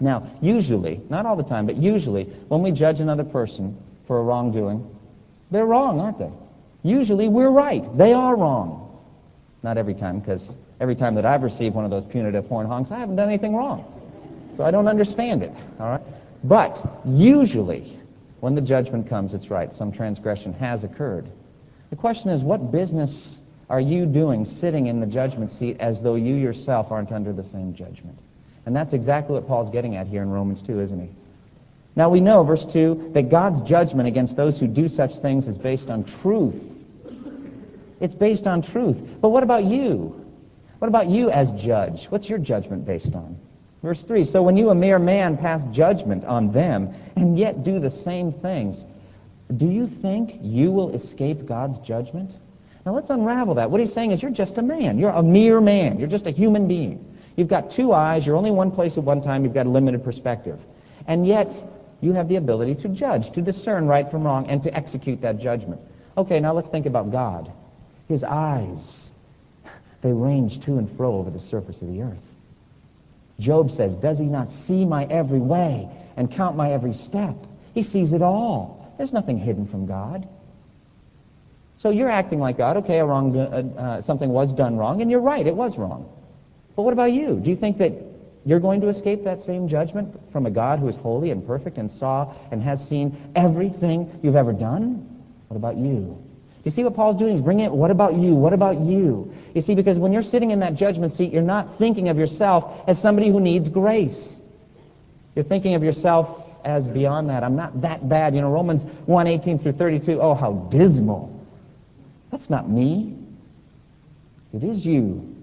Now, 0.00 0.30
usually, 0.40 1.02
not 1.10 1.26
all 1.26 1.36
the 1.36 1.42
time, 1.42 1.66
but 1.66 1.76
usually, 1.76 2.24
when 2.24 2.62
we 2.62 2.72
judge 2.72 3.00
another 3.00 3.24
person 3.24 3.76
for 4.06 4.18
a 4.18 4.22
wrongdoing, 4.22 4.96
they're 5.50 5.66
wrong, 5.66 6.00
aren't 6.00 6.18
they? 6.18 6.30
Usually, 6.82 7.28
we're 7.28 7.50
right. 7.50 7.84
They 7.98 8.14
are 8.14 8.34
wrong. 8.34 8.98
Not 9.62 9.76
every 9.76 9.94
time, 9.94 10.20
because 10.20 10.56
every 10.80 10.94
time 10.94 11.14
that 11.16 11.26
I've 11.26 11.42
received 11.42 11.74
one 11.74 11.84
of 11.84 11.90
those 11.90 12.04
punitive 12.04 12.46
horn 12.48 12.66
honks, 12.66 12.90
I 12.90 12.98
haven't 12.98 13.16
done 13.16 13.28
anything 13.28 13.54
wrong. 13.54 13.84
So 14.54 14.64
I 14.64 14.70
don't 14.70 14.88
understand 14.88 15.42
it, 15.42 15.52
all 15.78 15.90
right? 15.90 16.02
But 16.44 16.84
usually, 17.04 17.98
when 18.40 18.54
the 18.54 18.60
judgment 18.60 19.08
comes, 19.08 19.34
it's 19.34 19.50
right. 19.50 19.72
Some 19.72 19.92
transgression 19.92 20.52
has 20.54 20.84
occurred. 20.84 21.28
The 21.90 21.96
question 21.96 22.30
is, 22.30 22.42
what 22.42 22.70
business 22.70 23.40
are 23.70 23.80
you 23.80 24.06
doing 24.06 24.44
sitting 24.44 24.86
in 24.86 25.00
the 25.00 25.06
judgment 25.06 25.50
seat 25.50 25.76
as 25.80 26.00
though 26.00 26.14
you 26.14 26.34
yourself 26.34 26.90
aren't 26.90 27.12
under 27.12 27.32
the 27.32 27.44
same 27.44 27.74
judgment? 27.74 28.18
And 28.66 28.76
that's 28.76 28.92
exactly 28.92 29.34
what 29.34 29.46
Paul's 29.46 29.70
getting 29.70 29.96
at 29.96 30.06
here 30.06 30.22
in 30.22 30.30
Romans 30.30 30.62
2, 30.62 30.80
isn't 30.80 31.00
he? 31.00 31.08
Now 31.96 32.10
we 32.10 32.20
know, 32.20 32.44
verse 32.44 32.64
2, 32.64 33.10
that 33.14 33.30
God's 33.30 33.60
judgment 33.62 34.06
against 34.06 34.36
those 34.36 34.58
who 34.60 34.66
do 34.68 34.88
such 34.88 35.16
things 35.16 35.48
is 35.48 35.58
based 35.58 35.90
on 35.90 36.04
truth. 36.04 36.54
It's 38.00 38.14
based 38.14 38.46
on 38.46 38.62
truth. 38.62 39.00
But 39.20 39.30
what 39.30 39.42
about 39.42 39.64
you? 39.64 40.24
What 40.78 40.88
about 40.88 41.08
you 41.08 41.30
as 41.30 41.52
judge? 41.54 42.06
What's 42.06 42.28
your 42.28 42.38
judgment 42.38 42.86
based 42.86 43.14
on? 43.14 43.36
Verse 43.82 44.02
3 44.02 44.24
So 44.24 44.42
when 44.42 44.56
you, 44.56 44.70
a 44.70 44.74
mere 44.74 44.98
man, 44.98 45.36
pass 45.36 45.64
judgment 45.66 46.24
on 46.24 46.52
them 46.52 46.94
and 47.16 47.38
yet 47.38 47.64
do 47.64 47.80
the 47.80 47.90
same 47.90 48.32
things, 48.32 48.84
do 49.56 49.66
you 49.66 49.86
think 49.86 50.38
you 50.42 50.70
will 50.70 50.94
escape 50.94 51.46
God's 51.46 51.78
judgment? 51.78 52.36
Now 52.84 52.94
let's 52.94 53.10
unravel 53.10 53.54
that. 53.54 53.70
What 53.70 53.80
he's 53.80 53.92
saying 53.92 54.12
is 54.12 54.22
you're 54.22 54.30
just 54.30 54.58
a 54.58 54.62
man. 54.62 54.98
You're 54.98 55.10
a 55.10 55.22
mere 55.22 55.60
man. 55.60 55.98
You're 55.98 56.08
just 56.08 56.26
a 56.26 56.30
human 56.30 56.68
being. 56.68 57.04
You've 57.36 57.48
got 57.48 57.70
two 57.70 57.92
eyes. 57.92 58.26
You're 58.26 58.36
only 58.36 58.50
one 58.50 58.70
place 58.70 58.96
at 58.96 59.04
one 59.04 59.20
time. 59.20 59.44
You've 59.44 59.54
got 59.54 59.66
a 59.66 59.70
limited 59.70 60.04
perspective. 60.04 60.60
And 61.06 61.26
yet 61.26 61.52
you 62.00 62.12
have 62.12 62.28
the 62.28 62.36
ability 62.36 62.76
to 62.76 62.88
judge, 62.88 63.30
to 63.32 63.42
discern 63.42 63.86
right 63.86 64.08
from 64.08 64.24
wrong, 64.24 64.46
and 64.46 64.62
to 64.62 64.74
execute 64.74 65.20
that 65.22 65.38
judgment. 65.38 65.80
Okay, 66.16 66.40
now 66.40 66.52
let's 66.52 66.68
think 66.68 66.86
about 66.86 67.10
God. 67.10 67.52
His 68.08 68.24
eyes, 68.24 69.12
they 70.02 70.12
range 70.12 70.60
to 70.60 70.78
and 70.78 70.90
fro 70.90 71.16
over 71.16 71.30
the 71.30 71.40
surface 71.40 71.82
of 71.82 71.88
the 71.88 72.02
earth. 72.02 72.22
Job 73.40 73.70
says, 73.70 73.94
Does 73.96 74.18
he 74.18 74.26
not 74.26 74.52
see 74.52 74.84
my 74.84 75.04
every 75.04 75.38
way 75.38 75.88
and 76.16 76.30
count 76.30 76.56
my 76.56 76.72
every 76.72 76.92
step? 76.92 77.36
He 77.74 77.82
sees 77.82 78.12
it 78.12 78.22
all. 78.22 78.92
There's 78.98 79.12
nothing 79.12 79.38
hidden 79.38 79.66
from 79.66 79.86
God. 79.86 80.28
So 81.76 81.90
you're 81.90 82.10
acting 82.10 82.40
like 82.40 82.58
God. 82.58 82.76
Okay, 82.78 83.00
wrong, 83.00 83.36
uh, 83.36 83.62
uh, 83.76 84.00
something 84.00 84.30
was 84.30 84.52
done 84.52 84.76
wrong, 84.76 85.00
and 85.00 85.10
you're 85.10 85.20
right, 85.20 85.46
it 85.46 85.54
was 85.54 85.78
wrong. 85.78 86.12
But 86.74 86.82
what 86.82 86.92
about 86.92 87.12
you? 87.12 87.38
Do 87.40 87.50
you 87.50 87.56
think 87.56 87.78
that 87.78 87.92
you're 88.44 88.58
going 88.58 88.80
to 88.80 88.88
escape 88.88 89.22
that 89.24 89.42
same 89.42 89.68
judgment 89.68 90.32
from 90.32 90.46
a 90.46 90.50
God 90.50 90.80
who 90.80 90.88
is 90.88 90.96
holy 90.96 91.30
and 91.30 91.46
perfect 91.46 91.78
and 91.78 91.90
saw 91.90 92.34
and 92.50 92.62
has 92.62 92.86
seen 92.86 93.16
everything 93.36 94.18
you've 94.22 94.36
ever 94.36 94.52
done? 94.52 95.22
What 95.48 95.56
about 95.56 95.76
you? 95.76 96.20
You 96.68 96.70
see 96.70 96.84
what 96.84 96.94
Paul's 96.94 97.16
doing? 97.16 97.32
He's 97.32 97.40
bringing 97.40 97.64
it, 97.64 97.72
what 97.72 97.90
about 97.90 98.14
you? 98.14 98.34
What 98.34 98.52
about 98.52 98.78
you? 98.78 99.32
You 99.54 99.62
see, 99.62 99.74
because 99.74 99.96
when 99.96 100.12
you're 100.12 100.20
sitting 100.20 100.50
in 100.50 100.60
that 100.60 100.74
judgment 100.74 101.12
seat, 101.12 101.32
you're 101.32 101.40
not 101.40 101.78
thinking 101.78 102.10
of 102.10 102.18
yourself 102.18 102.86
as 102.86 103.00
somebody 103.00 103.30
who 103.30 103.40
needs 103.40 103.70
grace. 103.70 104.38
You're 105.34 105.46
thinking 105.46 105.76
of 105.76 105.82
yourself 105.82 106.60
as 106.66 106.86
beyond 106.86 107.30
that. 107.30 107.42
I'm 107.42 107.56
not 107.56 107.80
that 107.80 108.06
bad. 108.06 108.34
You 108.34 108.42
know, 108.42 108.50
Romans 108.50 108.84
1, 108.84 109.26
18 109.26 109.58
through 109.58 109.72
32, 109.72 110.20
oh, 110.20 110.34
how 110.34 110.52
dismal. 110.68 111.42
That's 112.30 112.50
not 112.50 112.68
me. 112.68 113.16
It 114.52 114.62
is 114.62 114.84
you. 114.84 115.34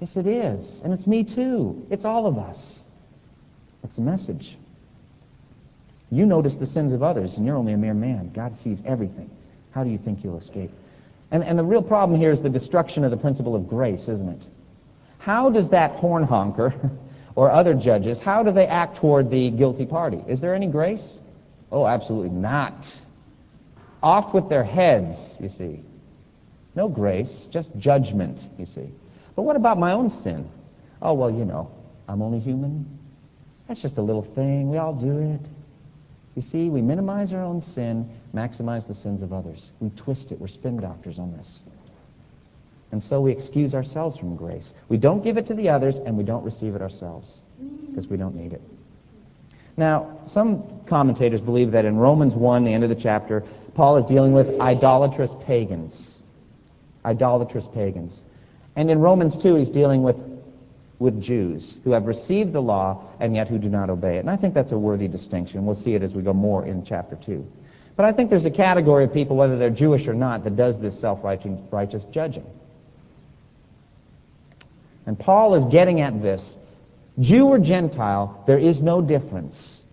Yes, 0.00 0.16
it 0.16 0.26
is. 0.26 0.80
And 0.82 0.94
it's 0.94 1.06
me 1.06 1.22
too. 1.22 1.86
It's 1.90 2.06
all 2.06 2.26
of 2.26 2.38
us. 2.38 2.86
That's 3.82 3.98
a 3.98 4.00
message. 4.00 4.56
You 6.10 6.24
notice 6.24 6.56
the 6.56 6.64
sins 6.64 6.94
of 6.94 7.02
others, 7.02 7.36
and 7.36 7.44
you're 7.44 7.56
only 7.56 7.74
a 7.74 7.76
mere 7.76 7.92
man. 7.92 8.30
God 8.32 8.56
sees 8.56 8.82
everything. 8.86 9.28
How 9.72 9.84
do 9.84 9.90
you 9.90 9.98
think 9.98 10.22
you'll 10.22 10.38
escape? 10.38 10.70
And, 11.30 11.42
and 11.42 11.58
the 11.58 11.64
real 11.64 11.82
problem 11.82 12.18
here 12.18 12.30
is 12.30 12.42
the 12.42 12.50
destruction 12.50 13.04
of 13.04 13.10
the 13.10 13.16
principle 13.16 13.56
of 13.56 13.68
grace, 13.68 14.08
isn't 14.08 14.28
it? 14.28 14.46
How 15.18 15.50
does 15.50 15.70
that 15.70 15.92
horn 15.92 16.22
honker 16.22 16.74
or 17.34 17.50
other 17.50 17.74
judges, 17.74 18.20
how 18.20 18.42
do 18.42 18.50
they 18.50 18.66
act 18.66 18.96
toward 18.96 19.30
the 19.30 19.50
guilty 19.50 19.86
party? 19.86 20.22
Is 20.26 20.40
there 20.40 20.54
any 20.54 20.66
grace? 20.66 21.20
Oh, 21.70 21.86
absolutely 21.86 22.30
not. 22.30 22.94
Off 24.02 24.34
with 24.34 24.48
their 24.48 24.64
heads, 24.64 25.36
you 25.40 25.48
see. 25.48 25.80
No 26.74 26.88
grace, 26.88 27.48
just 27.50 27.76
judgment, 27.78 28.46
you 28.58 28.66
see. 28.66 28.90
But 29.34 29.42
what 29.42 29.56
about 29.56 29.78
my 29.78 29.92
own 29.92 30.10
sin? 30.10 30.48
Oh, 31.00 31.14
well, 31.14 31.30
you 31.30 31.44
know, 31.44 31.70
I'm 32.08 32.20
only 32.22 32.38
human. 32.38 32.98
That's 33.68 33.80
just 33.80 33.96
a 33.96 34.02
little 34.02 34.22
thing. 34.22 34.70
We 34.70 34.78
all 34.78 34.94
do 34.94 35.18
it. 35.18 35.40
You 36.34 36.42
see, 36.42 36.70
we 36.70 36.80
minimize 36.80 37.32
our 37.32 37.42
own 37.42 37.60
sin, 37.60 38.08
maximize 38.34 38.86
the 38.86 38.94
sins 38.94 39.22
of 39.22 39.32
others. 39.32 39.70
We 39.80 39.90
twist 39.90 40.32
it. 40.32 40.40
We're 40.40 40.48
spin 40.48 40.78
doctors 40.78 41.18
on 41.18 41.32
this. 41.32 41.62
And 42.90 43.02
so 43.02 43.20
we 43.20 43.32
excuse 43.32 43.74
ourselves 43.74 44.16
from 44.16 44.36
grace. 44.36 44.74
We 44.88 44.96
don't 44.96 45.22
give 45.22 45.36
it 45.36 45.46
to 45.46 45.54
the 45.54 45.68
others, 45.68 45.98
and 45.98 46.16
we 46.16 46.24
don't 46.24 46.44
receive 46.44 46.74
it 46.74 46.82
ourselves 46.82 47.42
because 47.88 48.08
we 48.08 48.16
don't 48.16 48.34
need 48.34 48.52
it. 48.52 48.62
Now, 49.76 50.20
some 50.26 50.80
commentators 50.86 51.40
believe 51.40 51.72
that 51.72 51.84
in 51.84 51.96
Romans 51.96 52.34
1, 52.34 52.64
the 52.64 52.72
end 52.72 52.84
of 52.84 52.90
the 52.90 52.96
chapter, 52.96 53.42
Paul 53.74 53.96
is 53.96 54.04
dealing 54.04 54.32
with 54.32 54.60
idolatrous 54.60 55.34
pagans. 55.44 56.22
Idolatrous 57.04 57.66
pagans. 57.66 58.24
And 58.76 58.90
in 58.90 59.00
Romans 59.00 59.38
2, 59.38 59.54
he's 59.56 59.70
dealing 59.70 60.02
with 60.02 60.31
with 61.02 61.20
Jews 61.20 61.78
who 61.84 61.90
have 61.90 62.06
received 62.06 62.52
the 62.52 62.62
law 62.62 63.02
and 63.20 63.34
yet 63.34 63.48
who 63.48 63.58
do 63.58 63.68
not 63.68 63.90
obey 63.90 64.16
it. 64.16 64.20
And 64.20 64.30
I 64.30 64.36
think 64.36 64.54
that's 64.54 64.72
a 64.72 64.78
worthy 64.78 65.08
distinction. 65.08 65.66
We'll 65.66 65.74
see 65.74 65.94
it 65.94 66.02
as 66.02 66.14
we 66.14 66.22
go 66.22 66.32
more 66.32 66.64
in 66.64 66.84
chapter 66.84 67.16
2. 67.16 67.46
But 67.96 68.06
I 68.06 68.12
think 68.12 68.30
there's 68.30 68.46
a 68.46 68.50
category 68.50 69.04
of 69.04 69.12
people, 69.12 69.36
whether 69.36 69.58
they're 69.58 69.68
Jewish 69.68 70.08
or 70.08 70.14
not, 70.14 70.44
that 70.44 70.56
does 70.56 70.80
this 70.80 70.98
self-righteous 70.98 72.04
judging. 72.06 72.46
And 75.04 75.18
Paul 75.18 75.56
is 75.56 75.64
getting 75.66 76.00
at 76.00 76.22
this. 76.22 76.56
Jew 77.18 77.48
or 77.48 77.58
Gentile, 77.58 78.42
there 78.46 78.58
is 78.58 78.80
no 78.80 79.02
difference. 79.02 79.84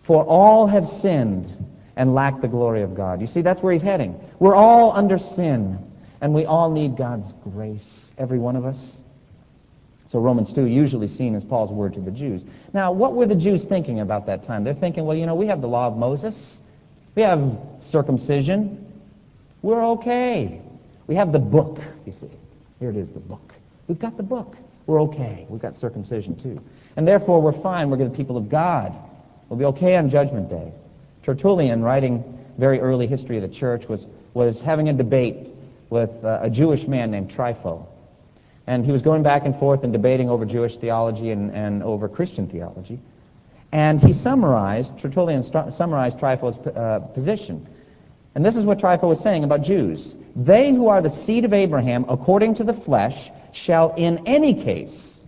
For 0.00 0.24
all 0.24 0.66
have 0.66 0.88
sinned 0.88 1.52
and 1.94 2.14
lack 2.14 2.40
the 2.40 2.48
glory 2.48 2.82
of 2.82 2.96
God. 2.96 3.20
You 3.20 3.26
see, 3.26 3.42
that's 3.42 3.62
where 3.62 3.72
he's 3.72 3.82
heading. 3.82 4.18
We're 4.40 4.56
all 4.56 4.92
under 4.92 5.18
sin, 5.18 5.78
and 6.20 6.34
we 6.34 6.46
all 6.46 6.70
need 6.70 6.96
God's 6.96 7.34
grace, 7.44 8.10
every 8.18 8.38
one 8.38 8.56
of 8.56 8.64
us. 8.64 9.02
So 10.08 10.18
Romans 10.20 10.54
2 10.54 10.64
usually 10.64 11.06
seen 11.06 11.34
as 11.34 11.44
Paul's 11.44 11.70
word 11.70 11.92
to 11.94 12.00
the 12.00 12.10
Jews. 12.10 12.42
Now, 12.72 12.92
what 12.92 13.12
were 13.12 13.26
the 13.26 13.34
Jews 13.34 13.66
thinking 13.66 14.00
about 14.00 14.24
that 14.26 14.42
time? 14.42 14.64
They're 14.64 14.72
thinking, 14.72 15.04
well, 15.04 15.16
you 15.16 15.26
know, 15.26 15.34
we 15.34 15.46
have 15.48 15.60
the 15.60 15.68
law 15.68 15.86
of 15.86 15.98
Moses. 15.98 16.62
We 17.14 17.22
have 17.22 17.60
circumcision. 17.80 18.90
We're 19.60 19.84
okay. 19.90 20.62
We 21.06 21.14
have 21.16 21.30
the 21.30 21.38
book, 21.38 21.80
you 22.06 22.12
see. 22.12 22.30
Here 22.80 22.88
it 22.88 22.96
is, 22.96 23.10
the 23.10 23.20
book. 23.20 23.54
We've 23.86 23.98
got 23.98 24.16
the 24.16 24.22
book. 24.22 24.56
We're 24.86 25.02
okay. 25.02 25.46
We've 25.50 25.60
got 25.60 25.76
circumcision 25.76 26.36
too. 26.36 26.58
And 26.96 27.06
therefore, 27.06 27.42
we're 27.42 27.52
fine. 27.52 27.90
We're 27.90 27.98
good 27.98 28.14
people 28.14 28.38
of 28.38 28.48
God. 28.48 28.94
We'll 29.50 29.58
be 29.58 29.66
okay 29.66 29.96
on 29.96 30.08
Judgment 30.08 30.48
Day. 30.48 30.72
Tertullian, 31.22 31.82
writing 31.82 32.24
very 32.56 32.80
early 32.80 33.06
history 33.06 33.36
of 33.36 33.42
the 33.42 33.48
church, 33.48 33.88
was, 33.88 34.06
was 34.32 34.62
having 34.62 34.88
a 34.88 34.94
debate 34.94 35.48
with 35.90 36.24
uh, 36.24 36.38
a 36.42 36.48
Jewish 36.48 36.86
man 36.86 37.10
named 37.10 37.30
Trypho. 37.30 37.86
And 38.68 38.84
he 38.84 38.92
was 38.92 39.02
going 39.02 39.24
back 39.24 39.44
and 39.44 39.56
forth 39.56 39.82
and 39.82 39.92
debating 39.92 40.30
over 40.30 40.44
Jewish 40.44 40.76
theology 40.76 41.30
and, 41.30 41.50
and 41.50 41.82
over 41.82 42.08
Christian 42.08 42.46
theology. 42.46 43.00
And 43.72 44.00
he 44.00 44.12
summarized, 44.12 44.96
Tertullian 44.98 45.42
summarized 45.42 46.18
Trypho's 46.18 46.58
uh, 46.64 47.00
position. 47.14 47.66
And 48.36 48.46
this 48.46 48.54
is 48.54 48.64
what 48.64 48.78
Trypho 48.78 49.08
was 49.08 49.20
saying 49.20 49.42
about 49.42 49.62
Jews. 49.62 50.14
They 50.36 50.70
who 50.70 50.86
are 50.86 51.02
the 51.02 51.10
seed 51.10 51.44
of 51.44 51.52
Abraham 51.52 52.04
according 52.08 52.54
to 52.54 52.64
the 52.64 52.74
flesh 52.74 53.30
shall 53.52 53.94
in 53.96 54.22
any 54.26 54.54
case 54.54 55.18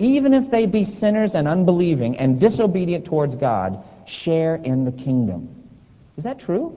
even 0.00 0.32
if 0.32 0.50
they 0.50 0.66
be 0.66 0.82
sinners 0.82 1.34
and 1.34 1.46
unbelieving 1.46 2.16
and 2.16 2.40
disobedient 2.40 3.04
towards 3.04 3.36
God, 3.36 3.84
share 4.06 4.56
in 4.56 4.84
the 4.84 4.92
kingdom. 4.92 5.54
Is 6.16 6.24
that 6.24 6.40
true? 6.40 6.76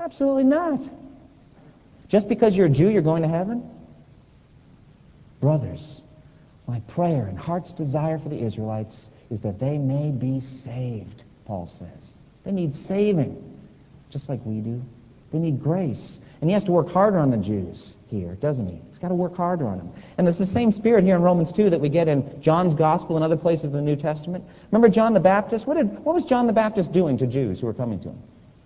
Absolutely 0.00 0.44
not. 0.44 0.80
Just 2.08 2.26
because 2.26 2.56
you're 2.56 2.66
a 2.66 2.70
Jew, 2.70 2.88
you're 2.88 3.02
going 3.02 3.22
to 3.22 3.28
heaven? 3.28 3.70
Brothers, 5.44 6.02
my 6.66 6.80
prayer 6.88 7.26
and 7.26 7.38
heart's 7.38 7.74
desire 7.74 8.18
for 8.18 8.30
the 8.30 8.40
Israelites 8.40 9.10
is 9.28 9.42
that 9.42 9.58
they 9.58 9.76
may 9.76 10.10
be 10.10 10.40
saved, 10.40 11.24
Paul 11.44 11.66
says. 11.66 12.14
They 12.44 12.50
need 12.50 12.74
saving, 12.74 13.36
just 14.08 14.30
like 14.30 14.40
we 14.46 14.60
do. 14.60 14.80
They 15.32 15.38
need 15.38 15.62
grace. 15.62 16.18
And 16.40 16.48
he 16.48 16.54
has 16.54 16.64
to 16.64 16.72
work 16.72 16.90
harder 16.90 17.18
on 17.18 17.30
the 17.30 17.36
Jews 17.36 17.98
here, 18.06 18.36
doesn't 18.36 18.66
he? 18.66 18.80
He's 18.88 18.98
got 18.98 19.08
to 19.08 19.14
work 19.14 19.36
harder 19.36 19.66
on 19.66 19.76
them. 19.76 19.92
And 20.16 20.26
it's 20.26 20.38
the 20.38 20.46
same 20.46 20.72
spirit 20.72 21.04
here 21.04 21.16
in 21.16 21.20
Romans 21.20 21.52
2 21.52 21.68
that 21.68 21.80
we 21.80 21.90
get 21.90 22.08
in 22.08 22.40
John's 22.40 22.72
Gospel 22.72 23.16
and 23.16 23.22
other 23.22 23.36
places 23.36 23.66
in 23.66 23.72
the 23.72 23.82
New 23.82 23.96
Testament. 23.96 24.46
Remember 24.70 24.88
John 24.88 25.12
the 25.12 25.20
Baptist? 25.20 25.66
What, 25.66 25.76
did, 25.76 25.90
what 26.06 26.14
was 26.14 26.24
John 26.24 26.46
the 26.46 26.54
Baptist 26.54 26.90
doing 26.90 27.18
to 27.18 27.26
Jews 27.26 27.60
who 27.60 27.66
were 27.66 27.74
coming 27.74 28.00
to 28.00 28.08
him? 28.08 28.22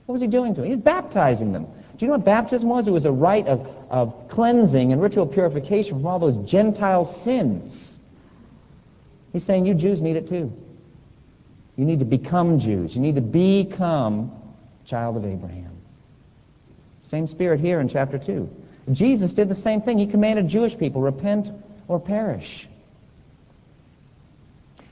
What 0.06 0.12
was 0.12 0.22
he 0.22 0.28
doing 0.28 0.54
to 0.54 0.60
them? 0.60 0.70
He 0.70 0.76
was 0.76 0.84
baptizing 0.84 1.52
them. 1.52 1.66
Do 1.98 2.06
you 2.06 2.10
know 2.12 2.16
what 2.16 2.24
baptism 2.24 2.68
was? 2.68 2.86
It 2.86 2.92
was 2.92 3.06
a 3.06 3.12
rite 3.12 3.48
of, 3.48 3.68
of 3.90 4.28
cleansing 4.28 4.92
and 4.92 5.02
ritual 5.02 5.26
purification 5.26 5.96
from 5.96 6.06
all 6.06 6.20
those 6.20 6.38
Gentile 6.48 7.04
sins. 7.04 7.98
He's 9.32 9.42
saying 9.42 9.66
you 9.66 9.74
Jews 9.74 10.00
need 10.00 10.14
it 10.14 10.28
too. 10.28 10.52
You 11.76 11.84
need 11.84 11.98
to 11.98 12.04
become 12.04 12.60
Jews. 12.60 12.94
You 12.94 13.02
need 13.02 13.16
to 13.16 13.20
become 13.20 14.30
child 14.84 15.16
of 15.16 15.24
Abraham. 15.24 15.72
Same 17.02 17.26
spirit 17.26 17.58
here 17.58 17.80
in 17.80 17.88
chapter 17.88 18.16
2. 18.16 18.48
Jesus 18.92 19.32
did 19.32 19.48
the 19.48 19.54
same 19.54 19.82
thing. 19.82 19.98
He 19.98 20.06
commanded 20.06 20.46
Jewish 20.46 20.78
people, 20.78 21.00
repent 21.00 21.50
or 21.88 21.98
perish. 21.98 22.68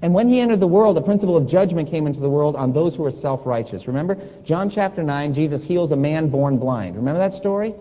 And 0.03 0.13
when 0.13 0.29
he 0.29 0.41
entered 0.41 0.61
the 0.61 0.67
world, 0.67 0.97
the 0.97 1.03
principle 1.03 1.37
of 1.37 1.47
judgment 1.47 1.89
came 1.89 2.07
into 2.07 2.21
the 2.21 2.29
world 2.29 2.55
on 2.55 2.73
those 2.73 2.95
who 2.95 3.05
are 3.05 3.11
self-righteous. 3.11 3.87
Remember, 3.87 4.19
John 4.45 4.69
chapter 4.69 5.03
9, 5.03 5.33
Jesus 5.33 5.63
heals 5.63 5.93
a 5.93 5.97
man 5.97 6.29
born 6.29 6.59
blind. 6.59 6.97
Remember 6.97 7.19
that 7.19 7.33
story? 7.33 7.75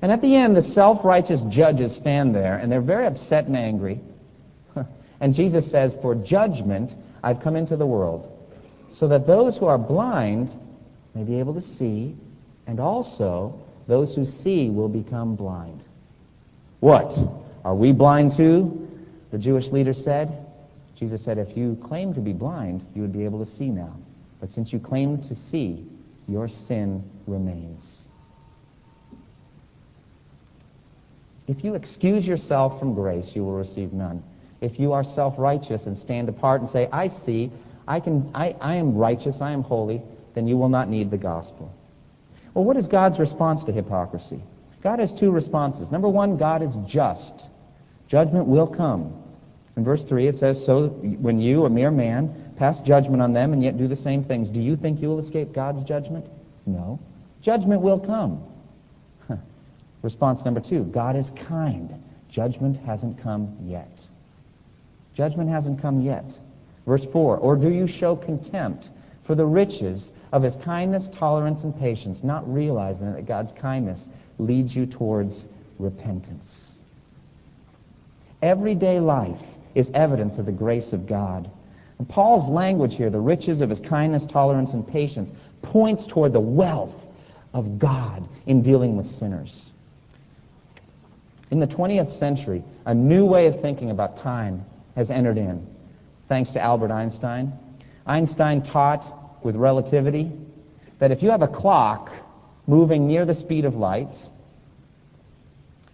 And 0.00 0.10
at 0.10 0.22
the 0.22 0.34
end, 0.34 0.56
the 0.56 0.62
self-righteous 0.62 1.42
judges 1.44 1.94
stand 1.94 2.34
there, 2.34 2.56
and 2.56 2.72
they're 2.72 2.80
very 2.80 3.06
upset 3.06 3.46
and 3.46 3.56
angry. 3.56 4.00
and 5.20 5.34
Jesus 5.34 5.70
says, 5.70 5.94
For 6.00 6.14
judgment 6.14 6.94
I've 7.22 7.40
come 7.40 7.56
into 7.56 7.76
the 7.76 7.86
world, 7.86 8.32
so 8.88 9.08
that 9.08 9.26
those 9.26 9.58
who 9.58 9.66
are 9.66 9.78
blind 9.78 10.54
may 11.14 11.24
be 11.24 11.38
able 11.38 11.54
to 11.54 11.60
see, 11.60 12.16
and 12.66 12.80
also 12.80 13.60
those 13.86 14.14
who 14.14 14.24
see 14.24 14.70
will 14.70 14.88
become 14.88 15.34
blind. 15.34 15.84
What? 16.80 17.18
Are 17.64 17.74
we 17.74 17.92
blind 17.92 18.32
too? 18.32 18.88
The 19.32 19.38
Jewish 19.38 19.70
leader 19.70 19.92
said. 19.92 20.46
Jesus 20.98 21.22
said, 21.22 21.38
if 21.38 21.56
you 21.56 21.76
claim 21.82 22.12
to 22.14 22.20
be 22.20 22.32
blind, 22.32 22.84
you 22.94 23.02
would 23.02 23.12
be 23.12 23.24
able 23.24 23.38
to 23.38 23.46
see 23.46 23.68
now. 23.68 23.96
But 24.40 24.50
since 24.50 24.72
you 24.72 24.80
claim 24.80 25.20
to 25.22 25.34
see, 25.34 25.86
your 26.26 26.48
sin 26.48 27.08
remains. 27.26 28.08
If 31.46 31.62
you 31.64 31.74
excuse 31.74 32.26
yourself 32.26 32.78
from 32.78 32.94
grace, 32.94 33.36
you 33.36 33.44
will 33.44 33.54
receive 33.54 33.92
none. 33.92 34.22
If 34.60 34.80
you 34.80 34.92
are 34.92 35.04
self-righteous 35.04 35.86
and 35.86 35.96
stand 35.96 36.28
apart 36.28 36.60
and 36.60 36.68
say, 36.68 36.88
I 36.92 37.06
see, 37.06 37.52
I, 37.86 38.00
can, 38.00 38.30
I, 38.34 38.56
I 38.60 38.74
am 38.74 38.96
righteous, 38.96 39.40
I 39.40 39.52
am 39.52 39.62
holy, 39.62 40.02
then 40.34 40.48
you 40.48 40.56
will 40.56 40.68
not 40.68 40.88
need 40.88 41.10
the 41.10 41.16
gospel. 41.16 41.72
Well, 42.54 42.64
what 42.64 42.76
is 42.76 42.88
God's 42.88 43.20
response 43.20 43.64
to 43.64 43.72
hypocrisy? 43.72 44.42
God 44.82 44.98
has 44.98 45.12
two 45.12 45.30
responses. 45.30 45.90
Number 45.92 46.08
one, 46.08 46.36
God 46.36 46.62
is 46.62 46.76
just. 46.86 47.48
Judgment 48.08 48.46
will 48.46 48.66
come. 48.66 49.22
In 49.78 49.84
verse 49.84 50.02
3 50.02 50.26
it 50.26 50.34
says, 50.34 50.62
So 50.62 50.88
when 50.88 51.38
you, 51.38 51.64
a 51.64 51.70
mere 51.70 51.92
man, 51.92 52.52
pass 52.56 52.80
judgment 52.80 53.22
on 53.22 53.32
them 53.32 53.52
and 53.52 53.62
yet 53.62 53.78
do 53.78 53.86
the 53.86 53.94
same 53.94 54.24
things, 54.24 54.50
do 54.50 54.60
you 54.60 54.74
think 54.74 55.00
you 55.00 55.06
will 55.06 55.20
escape 55.20 55.52
God's 55.52 55.84
judgment? 55.84 56.26
No. 56.66 56.98
Judgment 57.42 57.80
will 57.80 58.00
come. 58.00 58.42
Response 60.02 60.44
number 60.44 60.58
two, 60.58 60.82
God 60.82 61.14
is 61.14 61.30
kind. 61.30 61.94
Judgment 62.28 62.76
hasn't 62.78 63.22
come 63.22 63.56
yet. 63.62 64.04
Judgment 65.14 65.48
hasn't 65.48 65.80
come 65.80 66.00
yet. 66.00 66.36
Verse 66.84 67.06
4, 67.06 67.36
Or 67.36 67.54
do 67.54 67.70
you 67.70 67.86
show 67.86 68.16
contempt 68.16 68.90
for 69.22 69.36
the 69.36 69.46
riches 69.46 70.10
of 70.32 70.42
his 70.42 70.56
kindness, 70.56 71.06
tolerance, 71.06 71.62
and 71.62 71.78
patience, 71.78 72.24
not 72.24 72.52
realizing 72.52 73.12
that 73.12 73.26
God's 73.26 73.52
kindness 73.52 74.08
leads 74.40 74.74
you 74.74 74.86
towards 74.86 75.46
repentance. 75.78 76.78
Everyday 78.42 78.98
life 78.98 79.57
is 79.74 79.90
evidence 79.94 80.38
of 80.38 80.46
the 80.46 80.52
grace 80.52 80.92
of 80.92 81.06
God. 81.06 81.50
And 81.98 82.08
Paul's 82.08 82.48
language 82.48 82.96
here, 82.96 83.10
the 83.10 83.20
riches 83.20 83.60
of 83.60 83.70
his 83.70 83.80
kindness, 83.80 84.24
tolerance, 84.24 84.72
and 84.72 84.86
patience, 84.86 85.32
points 85.62 86.06
toward 86.06 86.32
the 86.32 86.40
wealth 86.40 87.06
of 87.54 87.78
God 87.78 88.28
in 88.46 88.62
dealing 88.62 88.96
with 88.96 89.06
sinners. 89.06 89.72
In 91.50 91.58
the 91.58 91.66
20th 91.66 92.08
century, 92.08 92.62
a 92.84 92.94
new 92.94 93.24
way 93.24 93.46
of 93.46 93.60
thinking 93.60 93.90
about 93.90 94.16
time 94.16 94.64
has 94.96 95.10
entered 95.10 95.38
in, 95.38 95.66
thanks 96.28 96.50
to 96.52 96.60
Albert 96.60 96.90
Einstein. 96.90 97.52
Einstein 98.06 98.62
taught 98.62 99.42
with 99.42 99.56
relativity 99.56 100.30
that 100.98 101.10
if 101.10 101.22
you 101.22 101.30
have 101.30 101.42
a 101.42 101.48
clock 101.48 102.12
moving 102.66 103.06
near 103.06 103.24
the 103.24 103.34
speed 103.34 103.64
of 103.64 103.76
light, 103.76 104.28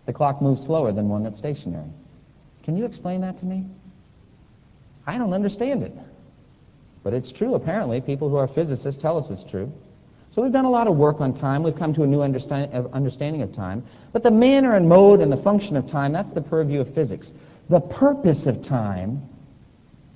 the 0.06 0.12
clock 0.12 0.42
moves 0.42 0.64
slower 0.64 0.92
than 0.92 1.08
one 1.08 1.22
that's 1.22 1.38
stationary. 1.38 1.90
Can 2.64 2.76
you 2.76 2.84
explain 2.84 3.20
that 3.20 3.38
to 3.38 3.46
me? 3.46 3.66
I 5.06 5.18
don't 5.18 5.32
understand 5.32 5.82
it. 5.82 5.92
But 7.02 7.12
it's 7.12 7.30
true, 7.30 7.54
apparently. 7.54 8.00
People 8.00 8.30
who 8.30 8.36
are 8.36 8.48
physicists 8.48 9.00
tell 9.00 9.18
us 9.18 9.30
it's 9.30 9.44
true. 9.44 9.70
So 10.32 10.42
we've 10.42 10.50
done 10.50 10.64
a 10.64 10.70
lot 10.70 10.88
of 10.88 10.96
work 10.96 11.20
on 11.20 11.32
time. 11.32 11.62
We've 11.62 11.76
come 11.76 11.94
to 11.94 12.02
a 12.02 12.06
new 12.06 12.22
uh, 12.22 12.88
understanding 12.92 13.42
of 13.42 13.52
time. 13.52 13.84
But 14.12 14.22
the 14.22 14.30
manner 14.32 14.74
and 14.74 14.88
mode 14.88 15.20
and 15.20 15.30
the 15.30 15.36
function 15.36 15.76
of 15.76 15.86
time, 15.86 16.12
that's 16.12 16.32
the 16.32 16.40
purview 16.40 16.80
of 16.80 16.92
physics. 16.92 17.32
The 17.68 17.80
purpose 17.80 18.46
of 18.46 18.60
time 18.60 19.22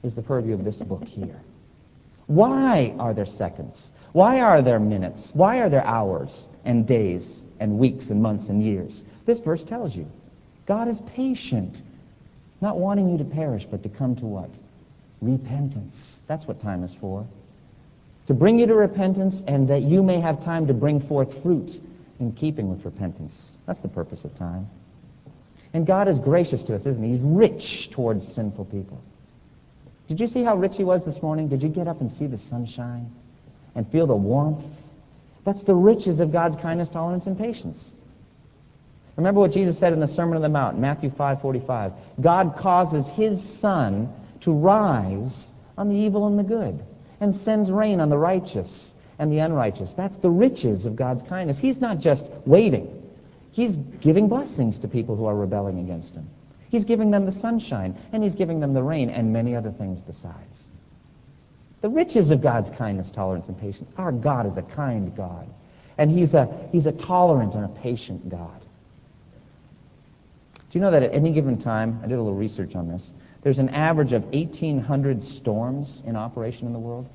is 0.03 0.15
the 0.15 0.23
purview 0.23 0.55
of 0.55 0.65
this 0.65 0.79
book 0.79 1.05
here. 1.05 1.41
Why 2.27 2.95
are 2.99 3.15
there 3.15 3.27
seconds? 3.27 3.93
Why 4.13 4.41
are 4.41 4.61
there 4.61 4.81
minutes? 4.81 5.35
Why 5.35 5.59
are 5.59 5.69
there 5.69 5.85
hours 5.85 6.49
and 6.65 6.87
days 6.87 7.45
and 7.61 7.79
weeks 7.79 8.11
and 8.11 8.21
months 8.21 8.49
and 8.49 8.63
years? 8.63 9.05
This 9.25 9.39
verse 9.39 9.65
tells 9.65 9.95
you. 9.95 10.11
God 10.67 10.89
is 10.89 11.01
patient, 11.01 11.83
not 12.61 12.79
wanting 12.79 13.09
you 13.11 13.19
to 13.19 13.25
perish, 13.25 13.65
but 13.65 13.83
to 13.83 13.89
come 13.89 14.17
to 14.17 14.27
what? 14.27 14.51
Repentance. 15.21 16.21
That's 16.27 16.47
what 16.47 16.61
time 16.61 16.83
is 16.83 16.95
for. 16.95 17.27
To 18.27 18.35
bring 18.35 18.59
you 18.59 18.67
to 18.67 18.75
repentance 18.75 19.43
and 19.47 19.69
that 19.69 19.83
you 19.83 20.03
may 20.03 20.21
have 20.21 20.41
time 20.41 20.67
to 20.67 20.75
bring 20.75 21.01
forth 21.01 21.43
fruit 21.43 21.81
in 22.21 22.33
keeping 22.33 22.69
with 22.69 22.85
repentance. 22.85 23.57
That's 23.67 23.81
the 23.81 23.89
purpose 23.89 24.25
of 24.25 24.35
time. 24.37 24.69
And 25.73 25.87
God 25.87 26.09
is 26.09 26.19
gracious 26.19 26.63
to 26.65 26.75
us, 26.75 26.87
isn't 26.87 27.03
he? 27.03 27.11
He's 27.11 27.21
rich 27.21 27.91
towards 27.91 28.27
sinful 28.27 28.67
people. 28.67 29.01
Did 30.09 30.21
you 30.21 30.27
see 30.27 30.43
how 30.43 30.57
rich 30.57 30.77
he 30.77 30.85
was 30.85 31.05
this 31.05 31.23
morning? 31.23 31.49
Did 31.49 31.63
you 31.63 31.69
get 31.69 31.87
up 31.87 32.01
and 32.01 32.11
see 32.11 32.27
the 32.27 32.39
sunshine 32.39 33.11
and 33.75 33.87
feel 33.91 34.07
the 34.07 34.17
warmth? 34.17 34.65
That's 35.45 35.63
the 35.63 35.75
riches 35.75 36.21
of 36.21 36.33
God's 36.33 36.57
kindness, 36.57 36.89
tolerance, 36.89 37.27
and 37.27 37.39
patience. 37.39 37.95
Remember 39.19 39.41
what 39.41 39.51
Jesus 39.51 39.77
said 39.77 39.93
in 39.93 39.99
the 39.99 40.07
Sermon 40.07 40.37
on 40.37 40.43
the 40.43 40.49
Mount, 40.49 40.79
Matthew 40.79 41.11
5:45. 41.11 41.93
God 42.21 42.55
causes 42.57 43.09
his 43.09 43.43
sun 43.43 44.09
to 44.41 44.53
rise 44.53 45.51
on 45.77 45.89
the 45.89 45.97
evil 45.97 46.29
and 46.29 46.39
the 46.39 46.45
good 46.45 46.81
and 47.21 47.35
sends 47.35 47.69
rain 47.69 47.99
on 47.99 48.11
the 48.11 48.17
righteous 48.17 48.95
and 49.19 49.33
the 49.33 49.41
unrighteous. 49.41 49.95
That's 49.95 50.19
the 50.19 50.31
riches 50.31 50.87
of 50.87 50.95
God's 50.95 51.23
kindness. 51.23 51.59
He's 51.59 51.81
not 51.81 51.99
just 51.99 52.31
waiting. 52.47 53.03
He's 53.51 53.77
giving 53.77 54.29
blessings 54.29 54.79
to 54.79 54.89
people 54.89 55.17
who 55.17 55.25
are 55.25 55.35
rebelling 55.35 55.81
against 55.81 56.15
him. 56.15 56.29
He's 56.71 56.85
giving 56.85 57.11
them 57.11 57.27
the 57.27 57.33
sunshine, 57.33 57.97
and 58.13 58.23
he's 58.23 58.37
giving 58.37 58.61
them 58.61 58.73
the 58.73 58.85
rain, 58.85 59.11
and 59.11 59.33
many 59.33 59.57
other 59.57 59.73
things 59.73 60.01
besides. 60.01 60.69
The 61.81 61.89
riches 61.89 62.31
of 62.31 62.41
God's 62.41 62.71
kindness, 62.71 63.11
tolerance, 63.11 63.49
and 63.49 63.59
patience. 63.59 63.91
Our 63.97 64.13
God 64.13 64.47
is 64.47 64.59
a 64.59 64.63
kind 64.63 65.13
God. 65.17 65.49
And 65.97 66.09
he's 66.09 66.35
a, 66.35 66.69
he's 66.71 66.87
a 66.87 66.93
tolerant 66.93 67.57
and 67.57 67.65
a 67.65 67.69
patient 67.69 68.29
God. 68.29 68.63
Do 70.71 70.79
you 70.79 70.85
know 70.85 70.91
that 70.91 71.03
at 71.03 71.15
any 71.15 71.31
given 71.31 71.59
time, 71.59 72.01
I 72.03 72.07
did 72.07 72.19
a 72.19 72.23
little 72.23 72.39
research 72.39 72.77
on 72.77 72.89
this, 72.89 73.13
there's 73.43 73.59
an 73.59 73.71
average 73.71 74.13
of 74.13 74.25
1,800 74.27 75.23
storms 75.23 76.03
in 76.05 76.17
operation 76.17 76.67
in 76.67 76.73
the 76.73 76.79
world? 76.79 77.09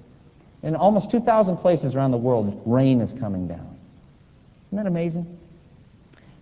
In 0.64 0.76
almost 0.76 1.12
2,000 1.12 1.58
places 1.58 1.96
around 1.96 2.12
the 2.12 2.18
world, 2.18 2.62
rain 2.66 3.02
is 3.02 3.14
coming 3.14 3.48
down. 3.48 3.78
Isn't 4.70 4.78
that 4.78 4.88
amazing? 4.88 5.38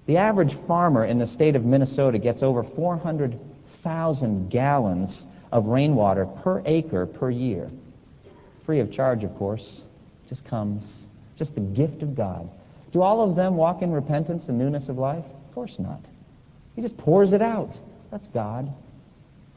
The 0.05 0.17
average 0.17 0.53
farmer 0.53 1.05
in 1.05 1.17
the 1.17 1.27
state 1.27 1.55
of 1.55 1.65
Minnesota 1.65 2.17
gets 2.17 2.43
over 2.43 2.63
400,000 2.63 4.49
gallons 4.49 5.27
of 5.51 5.67
rainwater 5.67 6.25
per 6.25 6.61
acre 6.65 7.05
per 7.05 7.29
year. 7.29 7.69
Free 8.65 8.79
of 8.79 8.91
charge, 8.91 9.23
of 9.23 9.35
course. 9.35 9.83
Just 10.27 10.45
comes. 10.45 11.07
Just 11.35 11.55
the 11.55 11.61
gift 11.61 12.03
of 12.03 12.15
God. 12.15 12.49
Do 12.91 13.01
all 13.01 13.21
of 13.21 13.35
them 13.35 13.55
walk 13.57 13.81
in 13.81 13.91
repentance 13.91 14.49
and 14.49 14.57
newness 14.57 14.87
of 14.87 14.97
life? 14.97 15.25
Of 15.25 15.55
course 15.55 15.79
not. 15.79 15.99
He 16.75 16.81
just 16.81 16.97
pours 16.97 17.33
it 17.33 17.41
out. 17.41 17.77
That's 18.11 18.27
God. 18.29 18.71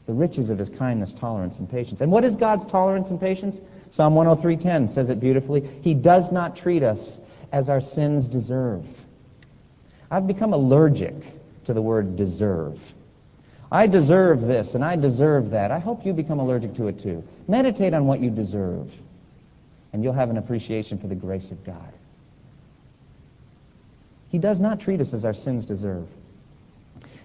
The 0.05 0.13
riches 0.13 0.49
of 0.49 0.59
his 0.59 0.69
kindness, 0.69 1.13
tolerance, 1.13 1.59
and 1.59 1.69
patience. 1.69 2.01
And 2.01 2.11
what 2.11 2.23
is 2.23 2.35
God's 2.35 2.65
tolerance 2.65 3.09
and 3.09 3.19
patience? 3.19 3.61
Psalm 3.89 4.13
103.10 4.13 4.89
says 4.89 5.09
it 5.09 5.19
beautifully. 5.19 5.67
He 5.81 5.93
does 5.93 6.31
not 6.31 6.55
treat 6.55 6.83
us 6.83 7.21
as 7.51 7.69
our 7.69 7.81
sins 7.81 8.27
deserve. 8.27 8.85
I've 10.11 10.27
become 10.27 10.53
allergic 10.53 11.15
to 11.65 11.73
the 11.73 11.81
word 11.81 12.15
deserve. 12.15 12.93
I 13.71 13.87
deserve 13.87 14.41
this 14.41 14.75
and 14.75 14.83
I 14.85 14.95
deserve 14.95 15.49
that. 15.51 15.71
I 15.71 15.79
hope 15.79 16.05
you 16.05 16.13
become 16.13 16.39
allergic 16.39 16.75
to 16.75 16.87
it 16.87 16.99
too. 16.99 17.23
Meditate 17.47 17.93
on 17.93 18.05
what 18.05 18.19
you 18.19 18.29
deserve, 18.29 18.93
and 19.91 20.03
you'll 20.03 20.13
have 20.13 20.29
an 20.29 20.37
appreciation 20.37 20.97
for 20.97 21.07
the 21.07 21.15
grace 21.15 21.51
of 21.51 21.63
God. 21.63 21.93
He 24.29 24.37
does 24.37 24.59
not 24.59 24.79
treat 24.79 25.01
us 25.01 25.13
as 25.13 25.25
our 25.25 25.33
sins 25.33 25.65
deserve. 25.65 26.07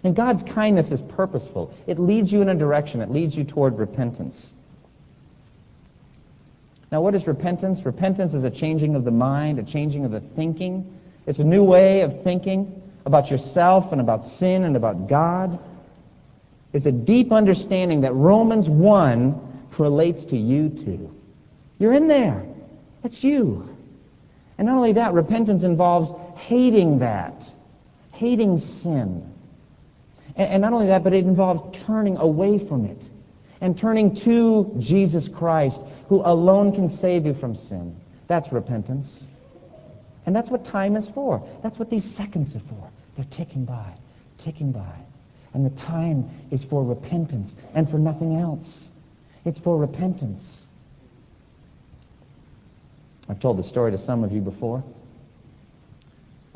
And 0.02 0.16
God's 0.16 0.42
kindness 0.42 0.90
is 0.90 1.02
purposeful. 1.02 1.74
It 1.86 1.98
leads 1.98 2.32
you 2.32 2.42
in 2.42 2.48
a 2.48 2.54
direction. 2.54 3.00
It 3.00 3.10
leads 3.10 3.36
you 3.36 3.44
toward 3.44 3.78
repentance. 3.78 4.54
Now, 6.90 7.02
what 7.02 7.14
is 7.14 7.26
repentance? 7.26 7.84
Repentance 7.84 8.34
is 8.34 8.44
a 8.44 8.50
changing 8.50 8.96
of 8.96 9.04
the 9.04 9.10
mind, 9.10 9.58
a 9.58 9.62
changing 9.62 10.04
of 10.04 10.10
the 10.10 10.20
thinking. 10.20 10.98
It's 11.26 11.38
a 11.38 11.44
new 11.44 11.62
way 11.62 12.00
of 12.00 12.22
thinking 12.22 12.82
about 13.04 13.30
yourself 13.30 13.92
and 13.92 14.00
about 14.00 14.24
sin 14.24 14.64
and 14.64 14.76
about 14.76 15.08
God. 15.08 15.58
It's 16.72 16.86
a 16.86 16.92
deep 16.92 17.32
understanding 17.32 18.00
that 18.02 18.14
Romans 18.14 18.68
1 18.68 19.68
relates 19.78 20.24
to 20.26 20.36
you 20.36 20.68
too. 20.68 21.14
You're 21.78 21.92
in 21.92 22.08
there. 22.08 22.44
That's 23.02 23.24
you. 23.24 23.68
And 24.58 24.66
not 24.66 24.76
only 24.76 24.92
that, 24.92 25.14
repentance 25.14 25.62
involves 25.62 26.12
hating 26.38 26.98
that, 26.98 27.50
hating 28.12 28.58
sin. 28.58 29.29
And, 30.36 30.62
not 30.62 30.72
only 30.72 30.86
that, 30.86 31.04
but 31.04 31.12
it 31.12 31.24
involves 31.24 31.78
turning 31.86 32.16
away 32.16 32.58
from 32.58 32.84
it 32.84 33.10
and 33.60 33.76
turning 33.76 34.14
to 34.14 34.74
Jesus 34.78 35.28
Christ, 35.28 35.82
who 36.08 36.22
alone 36.24 36.72
can 36.72 36.88
save 36.88 37.26
you 37.26 37.34
from 37.34 37.54
sin. 37.54 37.96
That's 38.26 38.52
repentance. 38.52 39.28
And 40.26 40.34
that's 40.34 40.50
what 40.50 40.64
time 40.64 40.96
is 40.96 41.08
for. 41.08 41.46
That's 41.62 41.78
what 41.78 41.90
these 41.90 42.04
seconds 42.04 42.54
are 42.56 42.60
for. 42.60 42.90
They're 43.16 43.26
ticking 43.30 43.64
by, 43.64 43.92
ticking 44.38 44.72
by. 44.72 44.94
And 45.52 45.66
the 45.66 45.70
time 45.70 46.30
is 46.50 46.62
for 46.62 46.84
repentance 46.84 47.56
and 47.74 47.90
for 47.90 47.98
nothing 47.98 48.36
else. 48.36 48.92
It's 49.44 49.58
for 49.58 49.76
repentance. 49.76 50.68
I've 53.28 53.40
told 53.40 53.58
the 53.58 53.62
story 53.62 53.90
to 53.90 53.98
some 53.98 54.24
of 54.24 54.32
you 54.32 54.40
before 54.40 54.84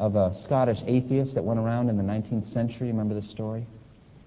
of 0.04 0.16
a 0.16 0.34
Scottish 0.34 0.82
atheist 0.86 1.34
that 1.34 1.42
went 1.42 1.58
around 1.58 1.88
in 1.88 1.96
the 1.96 2.02
19th 2.02 2.44
century. 2.44 2.88
Remember 2.88 3.14
this 3.14 3.28
story? 3.28 3.64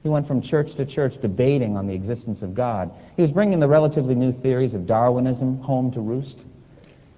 He 0.02 0.10
went 0.10 0.28
from 0.28 0.42
church 0.42 0.74
to 0.76 0.86
church 0.86 1.22
debating 1.22 1.78
on 1.78 1.86
the 1.86 1.94
existence 1.94 2.42
of 2.42 2.56
God. 2.56 2.90
He 3.16 3.22
was 3.22 3.32
bringing 3.32 3.60
the 3.60 3.68
relatively 3.68 4.16
new 4.16 4.32
theories 4.32 4.74
of 4.74 4.88
Darwinism 4.88 5.60
home 5.60 5.92
to 5.92 6.02
roost. 6.02 6.48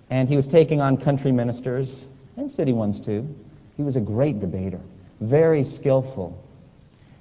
And 0.09 0.27
he 0.27 0.35
was 0.35 0.45
taking 0.45 0.81
on 0.81 0.97
country 0.97 1.31
ministers 1.31 2.07
and 2.35 2.51
city 2.51 2.73
ones 2.73 2.99
too. 2.99 3.33
He 3.77 3.83
was 3.83 3.95
a 3.95 4.01
great 4.01 4.41
debater, 4.41 4.81
very 5.21 5.63
skillful. 5.63 6.37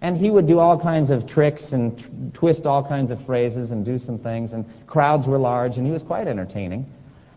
And 0.00 0.16
he 0.16 0.30
would 0.30 0.48
do 0.48 0.58
all 0.58 0.78
kinds 0.78 1.10
of 1.10 1.24
tricks 1.24 1.72
and 1.72 1.96
t- 1.96 2.04
twist 2.34 2.66
all 2.66 2.82
kinds 2.82 3.12
of 3.12 3.24
phrases 3.24 3.70
and 3.70 3.84
do 3.84 3.98
some 4.00 4.18
things. 4.18 4.54
And 4.54 4.64
crowds 4.88 5.28
were 5.28 5.38
large, 5.38 5.76
and 5.76 5.86
he 5.86 5.92
was 5.92 6.02
quite 6.02 6.26
entertaining. 6.26 6.86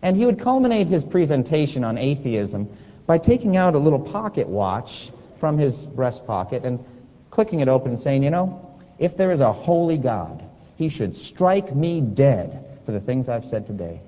And 0.01 0.17
he 0.17 0.25
would 0.25 0.39
culminate 0.39 0.87
his 0.87 1.03
presentation 1.03 1.83
on 1.83 1.99
atheism 1.99 2.67
by 3.05 3.17
taking 3.17 3.57
out 3.57 3.75
a 3.75 3.79
little 3.79 3.99
pocket 3.99 4.47
watch 4.47 5.11
from 5.39 5.57
his 5.57 5.85
breast 5.85 6.25
pocket 6.25 6.63
and 6.63 6.83
clicking 7.29 7.59
it 7.59 7.67
open 7.67 7.91
and 7.91 7.99
saying, 7.99 8.23
you 8.23 8.29
know, 8.29 8.77
if 8.99 9.17
there 9.17 9.31
is 9.31 9.39
a 9.39 9.51
holy 9.51 9.97
God, 9.97 10.43
he 10.77 10.89
should 10.89 11.15
strike 11.15 11.75
me 11.75 12.01
dead 12.01 12.79
for 12.85 12.91
the 12.91 12.99
things 12.99 13.29
I've 13.29 13.45
said 13.45 13.65
today. 13.65 14.01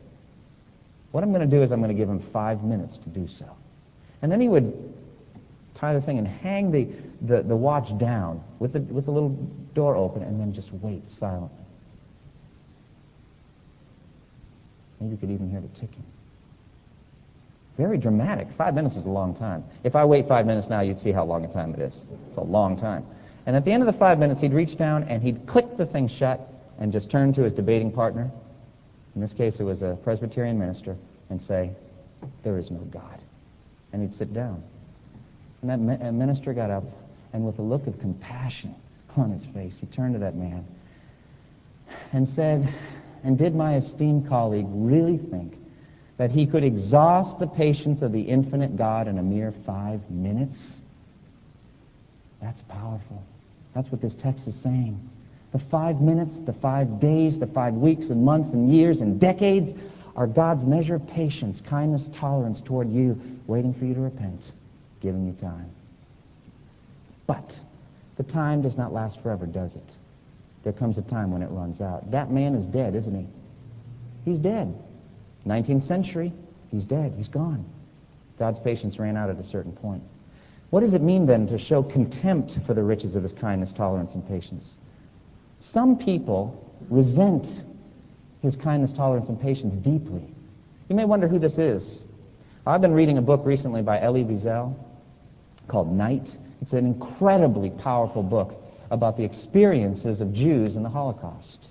What 1.11 1.23
I'm 1.23 1.31
going 1.31 1.47
to 1.47 1.55
do 1.55 1.61
is 1.61 1.71
I'm 1.71 1.79
going 1.79 1.89
to 1.89 1.97
give 1.97 2.09
him 2.09 2.19
five 2.19 2.63
minutes 2.63 2.97
to 2.97 3.09
do 3.09 3.27
so. 3.27 3.45
And 4.21 4.31
then 4.31 4.41
he 4.41 4.49
would 4.49 4.93
tie 5.73 5.93
the 5.93 6.01
thing 6.01 6.17
and 6.17 6.27
hang 6.27 6.71
the, 6.71 6.87
the, 7.21 7.41
the 7.43 7.55
watch 7.55 7.97
down 7.97 8.43
with 8.59 8.73
the, 8.73 8.79
with 8.79 9.05
the 9.05 9.11
little 9.11 9.29
door 9.73 9.95
open 9.95 10.23
and 10.23 10.39
then 10.39 10.53
just 10.53 10.71
wait 10.73 11.09
silently. 11.09 11.65
Maybe 14.99 15.11
you 15.11 15.17
could 15.17 15.31
even 15.31 15.49
hear 15.49 15.61
the 15.61 15.67
ticking. 15.69 16.03
Very 17.77 17.97
dramatic. 17.97 18.51
Five 18.51 18.75
minutes 18.75 18.97
is 18.97 19.05
a 19.05 19.09
long 19.09 19.33
time. 19.33 19.63
If 19.83 19.95
I 19.95 20.05
wait 20.05 20.27
five 20.27 20.45
minutes 20.45 20.69
now, 20.69 20.81
you'd 20.81 20.99
see 20.99 21.11
how 21.11 21.25
long 21.25 21.43
a 21.43 21.47
time 21.47 21.73
it 21.73 21.79
is. 21.79 22.05
It's 22.29 22.37
a 22.37 22.43
long 22.43 22.77
time. 22.77 23.05
And 23.45 23.55
at 23.55 23.65
the 23.65 23.71
end 23.71 23.81
of 23.81 23.87
the 23.87 23.93
five 23.93 24.19
minutes, 24.19 24.39
he'd 24.41 24.53
reach 24.53 24.77
down 24.77 25.03
and 25.05 25.23
he'd 25.23 25.45
click 25.47 25.75
the 25.75 25.85
thing 25.85 26.07
shut 26.07 26.39
and 26.79 26.91
just 26.91 27.09
turn 27.09 27.33
to 27.33 27.43
his 27.43 27.53
debating 27.53 27.91
partner. 27.91 28.31
In 29.15 29.21
this 29.21 29.33
case, 29.33 29.59
it 29.59 29.63
was 29.63 29.81
a 29.81 29.97
Presbyterian 30.03 30.57
minister, 30.57 30.95
and 31.29 31.41
say, 31.41 31.71
There 32.43 32.57
is 32.57 32.71
no 32.71 32.79
God. 32.79 33.19
And 33.91 34.01
he'd 34.01 34.13
sit 34.13 34.33
down. 34.33 34.63
And 35.61 35.89
that 35.89 36.13
minister 36.13 36.53
got 36.53 36.69
up, 36.69 36.83
and 37.31 37.45
with 37.45 37.59
a 37.59 37.61
look 37.61 37.87
of 37.87 37.99
compassion 37.99 38.75
on 39.15 39.31
his 39.31 39.45
face, 39.45 39.79
he 39.79 39.85
turned 39.87 40.13
to 40.13 40.19
that 40.19 40.35
man 40.35 40.65
and 42.11 42.27
said, 42.27 42.67
And 43.23 43.37
did 43.37 43.55
my 43.55 43.75
esteemed 43.75 44.27
colleague 44.27 44.67
really 44.69 45.17
think 45.17 45.57
that 46.23 46.31
he 46.31 46.45
could 46.45 46.63
exhaust 46.63 47.37
the 47.37 47.47
patience 47.47 48.01
of 48.01 48.13
the 48.13 48.21
infinite 48.21 48.77
God 48.77 49.09
in 49.09 49.17
a 49.17 49.21
mere 49.21 49.51
five 49.51 50.09
minutes? 50.09 50.81
That's 52.41 52.61
powerful. 52.61 53.21
That's 53.73 53.91
what 53.91 53.99
this 53.99 54.15
text 54.15 54.47
is 54.47 54.55
saying. 54.55 54.97
The 55.51 55.59
five 55.59 55.99
minutes, 55.99 56.39
the 56.39 56.53
five 56.53 57.01
days, 57.01 57.39
the 57.39 57.47
five 57.47 57.73
weeks 57.73 58.07
and 58.07 58.23
months 58.23 58.53
and 58.53 58.73
years 58.73 59.01
and 59.01 59.19
decades 59.19 59.73
are 60.15 60.25
God's 60.25 60.63
measure 60.63 60.95
of 60.95 61.05
patience, 61.07 61.59
kindness, 61.59 62.07
tolerance 62.07 62.61
toward 62.61 62.89
you, 62.89 63.19
waiting 63.45 63.73
for 63.73 63.83
you 63.83 63.93
to 63.93 63.99
repent, 63.99 64.53
giving 65.01 65.27
you 65.27 65.33
time. 65.33 65.69
But 67.27 67.59
the 68.15 68.23
time 68.23 68.61
does 68.61 68.77
not 68.77 68.93
last 68.93 69.21
forever, 69.21 69.45
does 69.45 69.75
it? 69.75 69.95
There 70.63 70.71
comes 70.71 70.97
a 70.97 71.01
time 71.01 71.31
when 71.31 71.41
it 71.41 71.49
runs 71.51 71.81
out. 71.81 72.11
That 72.11 72.31
man 72.31 72.55
is 72.55 72.65
dead, 72.65 72.95
isn't 72.95 73.13
he? 73.13 73.27
He's 74.23 74.39
dead. 74.39 74.73
19th 75.47 75.83
century, 75.83 76.31
he's 76.71 76.85
dead. 76.85 77.13
He's 77.15 77.27
gone. 77.27 77.65
God's 78.39 78.59
patience 78.59 78.99
ran 78.99 79.17
out 79.17 79.29
at 79.29 79.37
a 79.37 79.43
certain 79.43 79.73
point. 79.73 80.03
What 80.69 80.79
does 80.79 80.93
it 80.93 81.01
mean 81.01 81.25
then 81.25 81.45
to 81.47 81.57
show 81.57 81.83
contempt 81.83 82.57
for 82.65 82.73
the 82.73 82.83
riches 82.83 83.15
of 83.15 83.21
his 83.21 83.33
kindness, 83.33 83.73
tolerance, 83.73 84.15
and 84.15 84.27
patience? 84.27 84.77
Some 85.59 85.97
people 85.97 86.59
resent 86.89 87.63
his 88.41 88.55
kindness, 88.55 88.91
tolerance, 88.91 89.29
and 89.29 89.39
patience 89.39 89.75
deeply. 89.75 90.23
You 90.89 90.95
may 90.95 91.05
wonder 91.05 91.27
who 91.27 91.39
this 91.39 91.57
is. 91.57 92.05
I've 92.65 92.81
been 92.81 92.93
reading 92.93 93.17
a 93.17 93.21
book 93.21 93.45
recently 93.45 93.81
by 93.81 94.01
Elie 94.01 94.23
Wiesel 94.23 94.75
called 95.67 95.91
Night. 95.91 96.35
It's 96.61 96.73
an 96.73 96.85
incredibly 96.85 97.69
powerful 97.69 98.23
book 98.23 98.61
about 98.89 99.17
the 99.17 99.23
experiences 99.23 100.21
of 100.21 100.33
Jews 100.33 100.75
in 100.75 100.83
the 100.83 100.89
Holocaust. 100.89 101.69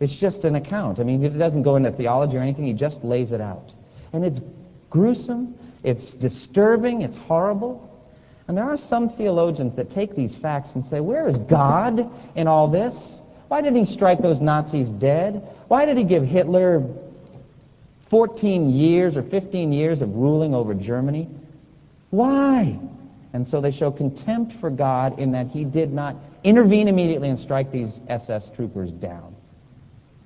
It's 0.00 0.16
just 0.16 0.44
an 0.44 0.56
account. 0.56 1.00
I 1.00 1.04
mean, 1.04 1.22
it 1.24 1.38
doesn't 1.38 1.62
go 1.62 1.76
into 1.76 1.90
theology 1.92 2.36
or 2.36 2.40
anything. 2.40 2.64
He 2.64 2.72
just 2.72 3.04
lays 3.04 3.32
it 3.32 3.40
out. 3.40 3.74
And 4.12 4.24
it's 4.24 4.40
gruesome. 4.90 5.54
It's 5.82 6.14
disturbing. 6.14 7.02
It's 7.02 7.16
horrible. 7.16 7.90
And 8.48 8.56
there 8.56 8.64
are 8.64 8.76
some 8.76 9.08
theologians 9.08 9.74
that 9.76 9.90
take 9.90 10.14
these 10.14 10.34
facts 10.34 10.74
and 10.74 10.84
say, 10.84 11.00
where 11.00 11.26
is 11.26 11.38
God 11.38 12.10
in 12.34 12.46
all 12.46 12.68
this? 12.68 13.22
Why 13.48 13.60
did 13.60 13.74
he 13.76 13.84
strike 13.84 14.20
those 14.20 14.40
Nazis 14.40 14.90
dead? 14.90 15.46
Why 15.68 15.84
did 15.84 15.96
he 15.96 16.04
give 16.04 16.24
Hitler 16.24 16.82
14 18.08 18.70
years 18.70 19.16
or 19.16 19.22
15 19.22 19.72
years 19.72 20.02
of 20.02 20.14
ruling 20.14 20.54
over 20.54 20.74
Germany? 20.74 21.28
Why? 22.10 22.78
And 23.32 23.46
so 23.46 23.60
they 23.60 23.70
show 23.70 23.90
contempt 23.90 24.52
for 24.52 24.70
God 24.70 25.18
in 25.18 25.32
that 25.32 25.48
he 25.48 25.64
did 25.64 25.92
not 25.92 26.16
intervene 26.44 26.88
immediately 26.88 27.28
and 27.28 27.38
strike 27.38 27.72
these 27.72 28.00
SS 28.08 28.50
troopers 28.50 28.92
down. 28.92 29.33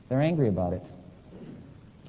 They're 0.09 0.21
angry 0.21 0.49
about 0.49 0.73
it. 0.73 0.83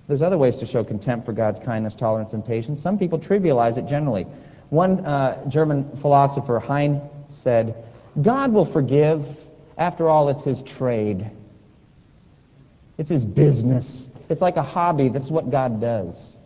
There's 0.07 0.21
other 0.21 0.37
ways 0.37 0.57
to 0.57 0.65
show 0.65 0.83
contempt 0.83 1.25
for 1.25 1.33
God's 1.33 1.59
kindness, 1.59 1.95
tolerance, 1.95 2.33
and 2.33 2.45
patience. 2.45 2.81
Some 2.81 2.97
people 2.97 3.19
trivialize 3.19 3.77
it 3.77 3.85
generally. 3.85 4.25
One 4.69 5.05
uh, 5.05 5.47
German 5.47 5.95
philosopher, 5.97 6.59
Heine, 6.59 7.01
said, 7.27 7.75
God 8.21 8.51
will 8.51 8.65
forgive. 8.65 9.23
After 9.77 10.09
all, 10.09 10.29
it's 10.29 10.43
his 10.43 10.63
trade. 10.63 11.29
It's 12.97 13.09
his 13.09 13.23
business. 13.23 14.09
It's 14.29 14.41
like 14.41 14.57
a 14.57 14.63
hobby. 14.63 15.09
That's 15.09 15.29
what 15.29 15.51
God 15.51 15.79
does. 15.79 16.37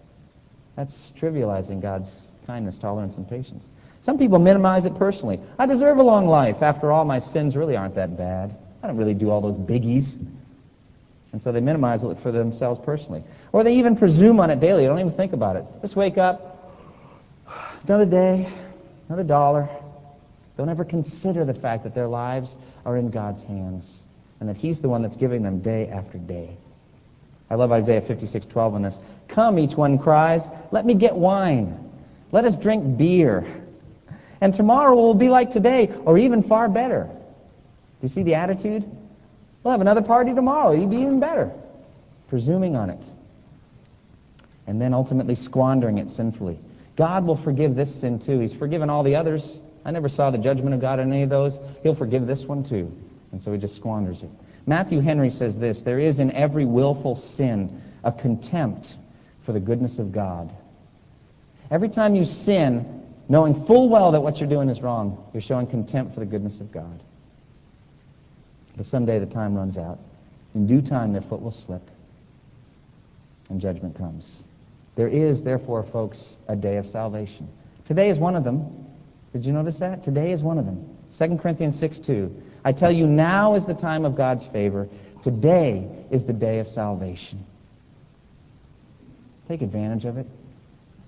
That's 0.75 1.13
trivializing 1.13 1.81
God's 1.81 2.31
kindness, 2.45 2.77
tolerance, 2.77 3.17
and 3.17 3.27
patience. 3.27 3.69
Some 4.01 4.17
people 4.17 4.39
minimize 4.39 4.85
it 4.85 4.95
personally. 4.97 5.39
I 5.57 5.65
deserve 5.65 5.99
a 5.99 6.03
long 6.03 6.27
life. 6.27 6.61
After 6.61 6.91
all, 6.91 7.05
my 7.05 7.19
sins 7.19 7.55
really 7.55 7.77
aren't 7.77 7.95
that 7.95 8.17
bad. 8.17 8.55
I 8.81 8.87
don't 8.87 8.97
really 8.97 9.13
do 9.13 9.29
all 9.29 9.39
those 9.39 9.57
biggies. 9.57 10.17
And 11.33 11.41
so 11.41 11.51
they 11.51 11.61
minimize 11.61 12.03
it 12.03 12.17
for 12.19 12.31
themselves 12.31 12.79
personally. 12.79 13.23
Or 13.51 13.63
they 13.63 13.75
even 13.75 13.95
presume 13.95 14.39
on 14.39 14.51
it 14.51 14.59
daily. 14.59 14.83
They 14.83 14.87
don't 14.87 14.99
even 14.99 15.11
think 15.11 15.33
about 15.33 15.55
it. 15.55 15.65
Just 15.81 15.95
wake 15.95 16.17
up, 16.17 16.73
another 17.85 18.05
day, 18.05 18.47
another 19.09 19.23
dollar. 19.23 19.67
Don't 20.57 20.69
ever 20.69 20.85
consider 20.85 21.43
the 21.43 21.53
fact 21.53 21.83
that 21.83 21.95
their 21.95 22.07
lives 22.07 22.57
are 22.85 22.97
in 22.97 23.09
God's 23.09 23.41
hands 23.41 24.03
and 24.39 24.47
that 24.47 24.57
he's 24.57 24.79
the 24.79 24.89
one 24.89 25.01
that's 25.01 25.17
giving 25.17 25.41
them 25.41 25.59
day 25.59 25.87
after 25.87 26.19
day. 26.19 26.55
I 27.49 27.55
love 27.55 27.71
Isaiah 27.71 28.01
56:12 28.01 28.75
on 28.75 28.83
this. 28.83 28.99
Come, 29.27 29.57
each 29.57 29.75
one 29.75 29.97
cries, 29.97 30.49
let 30.71 30.85
me 30.85 30.93
get 30.93 31.15
wine. 31.15 31.91
Let 32.31 32.45
us 32.45 32.55
drink 32.55 32.97
beer. 32.97 33.45
And 34.41 34.53
tomorrow 34.53 34.95
will 34.95 35.13
be 35.13 35.29
like 35.29 35.49
today, 35.49 35.91
or 36.05 36.17
even 36.17 36.43
far 36.43 36.69
better. 36.69 37.05
Do 37.05 37.11
you 38.01 38.07
see 38.09 38.23
the 38.23 38.35
attitude? 38.35 38.83
We'll 39.63 39.71
have 39.71 39.81
another 39.81 40.01
party 40.01 40.33
tomorrow. 40.33 40.73
It'll 40.73 40.87
be 40.87 40.97
even 40.97 41.19
better. 41.19 41.51
Presuming 42.27 42.75
on 42.75 42.89
it. 42.89 43.03
And 44.67 44.81
then 44.81 44.93
ultimately 44.93 45.35
squandering 45.35 45.97
it 45.97 46.09
sinfully. 46.09 46.59
God 46.95 47.25
will 47.25 47.35
forgive 47.35 47.75
this 47.75 47.93
sin 47.93 48.19
too. 48.19 48.39
He's 48.39 48.53
forgiven 48.53 48.89
all 48.89 49.03
the 49.03 49.15
others. 49.15 49.59
I 49.85 49.91
never 49.91 50.09
saw 50.09 50.31
the 50.31 50.37
judgment 50.37 50.73
of 50.73 50.81
God 50.81 50.99
in 50.99 51.11
any 51.11 51.23
of 51.23 51.29
those. 51.29 51.59
He'll 51.81 51.95
forgive 51.95 52.27
this 52.27 52.45
one 52.45 52.63
too. 52.63 52.91
And 53.31 53.41
so 53.41 53.51
he 53.51 53.57
just 53.57 53.75
squanders 53.75 54.23
it. 54.23 54.29
Matthew 54.65 54.99
Henry 54.99 55.29
says 55.29 55.57
this 55.57 55.81
There 55.81 55.99
is 55.99 56.19
in 56.19 56.31
every 56.31 56.65
willful 56.65 57.15
sin 57.15 57.81
a 58.03 58.11
contempt 58.11 58.97
for 59.43 59.51
the 59.51 59.59
goodness 59.59 59.99
of 59.99 60.11
God. 60.11 60.53
Every 61.71 61.89
time 61.89 62.15
you 62.15 62.23
sin, 62.23 63.03
knowing 63.27 63.65
full 63.65 63.89
well 63.89 64.11
that 64.11 64.21
what 64.21 64.39
you're 64.39 64.49
doing 64.49 64.69
is 64.69 64.81
wrong, 64.81 65.25
you're 65.33 65.41
showing 65.41 65.67
contempt 65.67 66.13
for 66.13 66.19
the 66.19 66.25
goodness 66.25 66.59
of 66.59 66.71
God. 66.71 67.01
But 68.75 68.85
someday 68.85 69.19
the 69.19 69.25
time 69.25 69.55
runs 69.55 69.77
out. 69.77 69.99
In 70.55 70.67
due 70.67 70.81
time, 70.81 71.13
their 71.13 71.21
foot 71.21 71.41
will 71.41 71.51
slip, 71.51 71.81
and 73.49 73.59
judgment 73.59 73.95
comes. 73.97 74.43
There 74.95 75.07
is, 75.07 75.43
therefore, 75.43 75.83
folks, 75.83 76.39
a 76.47 76.55
day 76.55 76.77
of 76.77 76.85
salvation. 76.85 77.47
Today 77.85 78.09
is 78.09 78.19
one 78.19 78.35
of 78.35 78.43
them. 78.43 78.85
Did 79.33 79.45
you 79.45 79.51
notice 79.51 79.79
that? 79.79 80.03
Today 80.03 80.31
is 80.31 80.43
one 80.43 80.59
of 80.59 80.65
them. 80.65 80.87
2 81.11 81.37
Corinthians 81.37 81.77
6 81.77 81.99
2. 81.99 82.43
I 82.65 82.71
tell 82.71 82.91
you, 82.91 83.07
now 83.07 83.55
is 83.55 83.65
the 83.65 83.73
time 83.73 84.05
of 84.05 84.15
God's 84.15 84.45
favor. 84.45 84.87
Today 85.21 85.87
is 86.11 86.25
the 86.25 86.33
day 86.33 86.59
of 86.59 86.67
salvation. 86.67 87.43
Take 89.47 89.61
advantage 89.61 90.05
of 90.05 90.17
it. 90.17 90.27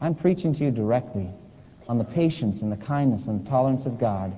I'm 0.01 0.15
preaching 0.15 0.54
to 0.54 0.63
you 0.63 0.71
directly 0.71 1.30
on 1.88 1.97
the 1.97 2.04
patience 2.04 2.62
and 2.62 2.71
the 2.71 2.78
kindness 2.78 3.28
and 3.28 3.45
the 3.45 3.49
tolerance 3.49 3.86
of 3.86 3.99
God, 3.99 4.34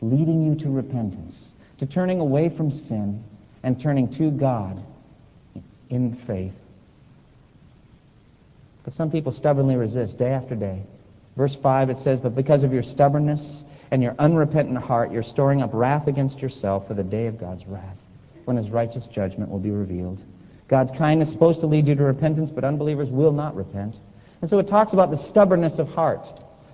leading 0.00 0.44
you 0.44 0.54
to 0.56 0.70
repentance, 0.70 1.54
to 1.82 1.86
turning 1.86 2.20
away 2.20 2.48
from 2.48 2.70
sin 2.70 3.24
and 3.64 3.80
turning 3.80 4.08
to 4.08 4.30
God 4.30 4.80
in 5.90 6.14
faith. 6.14 6.54
But 8.84 8.92
some 8.92 9.10
people 9.10 9.32
stubbornly 9.32 9.74
resist 9.74 10.16
day 10.16 10.30
after 10.30 10.54
day. 10.54 10.84
Verse 11.34 11.56
5 11.56 11.90
it 11.90 11.98
says, 11.98 12.20
But 12.20 12.36
because 12.36 12.62
of 12.62 12.72
your 12.72 12.84
stubbornness 12.84 13.64
and 13.90 14.00
your 14.00 14.14
unrepentant 14.20 14.78
heart, 14.78 15.10
you're 15.10 15.24
storing 15.24 15.60
up 15.60 15.70
wrath 15.72 16.06
against 16.06 16.40
yourself 16.40 16.86
for 16.86 16.94
the 16.94 17.02
day 17.02 17.26
of 17.26 17.40
God's 17.40 17.66
wrath, 17.66 17.98
when 18.44 18.56
his 18.56 18.70
righteous 18.70 19.08
judgment 19.08 19.50
will 19.50 19.58
be 19.58 19.72
revealed. 19.72 20.22
God's 20.68 20.92
kindness 20.92 21.30
is 21.30 21.32
supposed 21.34 21.58
to 21.62 21.66
lead 21.66 21.88
you 21.88 21.96
to 21.96 22.04
repentance, 22.04 22.52
but 22.52 22.62
unbelievers 22.62 23.10
will 23.10 23.32
not 23.32 23.56
repent. 23.56 23.98
And 24.40 24.48
so 24.48 24.60
it 24.60 24.68
talks 24.68 24.92
about 24.92 25.10
the 25.10 25.16
stubbornness 25.16 25.80
of 25.80 25.88
heart. 25.88 26.32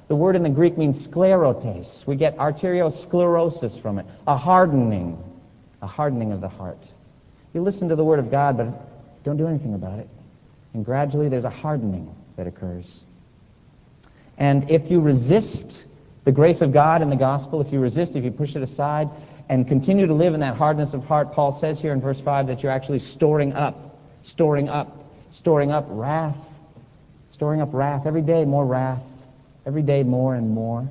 The 0.09 0.16
word 0.16 0.37
in 0.37 0.42
the 0.42 0.51
Greek 0.51 0.79
means 0.79 1.01
sclerotes. 1.01 2.07
We 2.07 2.16
get 2.16 2.37
arteriosclerosis 2.38 3.79
from 3.81 3.99
it, 3.99 4.07
a 4.27 4.37
hardening, 4.37 5.23
a 5.83 5.87
hardening 5.87 6.33
of 6.33 6.40
the 6.40 6.49
heart. 6.49 6.92
You 7.53 7.61
listen 7.62 7.88
to 7.90 7.97
the 7.97 8.05
word 8.05 8.18
of 8.18 8.31
God, 8.31 8.57
but 8.57 9.23
don't 9.23 9.37
do 9.37 9.47
anything 9.47 9.75
about 9.75 9.99
it. 9.99 10.09
And 10.73 10.85
gradually 10.85 11.29
there's 11.29 11.44
a 11.44 11.51
hardening 11.51 12.14
that 12.37 12.47
occurs. 12.47 13.05
And 14.38 14.71
if 14.71 14.90
you 14.90 15.01
resist 15.01 15.87
the 16.25 16.33
grace 16.33 16.62
of 16.62 16.73
God 16.73 17.03
in 17.03 17.11
the 17.11 17.16
gospel, 17.16 17.61
if 17.61 17.73
you 17.73 17.81
resist, 17.81 18.16
if 18.16 18.25
you 18.25 18.31
push 18.31 18.57
it 18.57 18.62
aside, 18.62 19.09
and 19.51 19.66
continue 19.66 20.07
to 20.07 20.14
live 20.14 20.35
in 20.35 20.40
that 20.40 20.57
hardness 20.57 20.94
of 20.94 21.05
heart, 21.05 21.33
Paul 21.33 21.53
says 21.53 21.81
here 21.81 21.92
in 21.92 22.01
verse 22.01 22.21
5 22.21 22.47
that 22.47 22.62
you're 22.62 22.73
actually 22.73 22.99
storing 22.99 23.53
up, 23.55 23.99
storing 24.23 24.68
up, 24.68 25.05
storing 25.31 25.71
up 25.71 25.87
wrath, 25.88 26.37
storing 27.31 27.61
up 27.61 27.71
wrath. 27.73 28.07
Every 28.07 28.23
day 28.23 28.44
more 28.44 28.64
wrath, 28.64 29.03
every 29.68 29.83
day 29.83 30.02
more 30.02 30.35
and 30.35 30.50
more. 30.50 30.88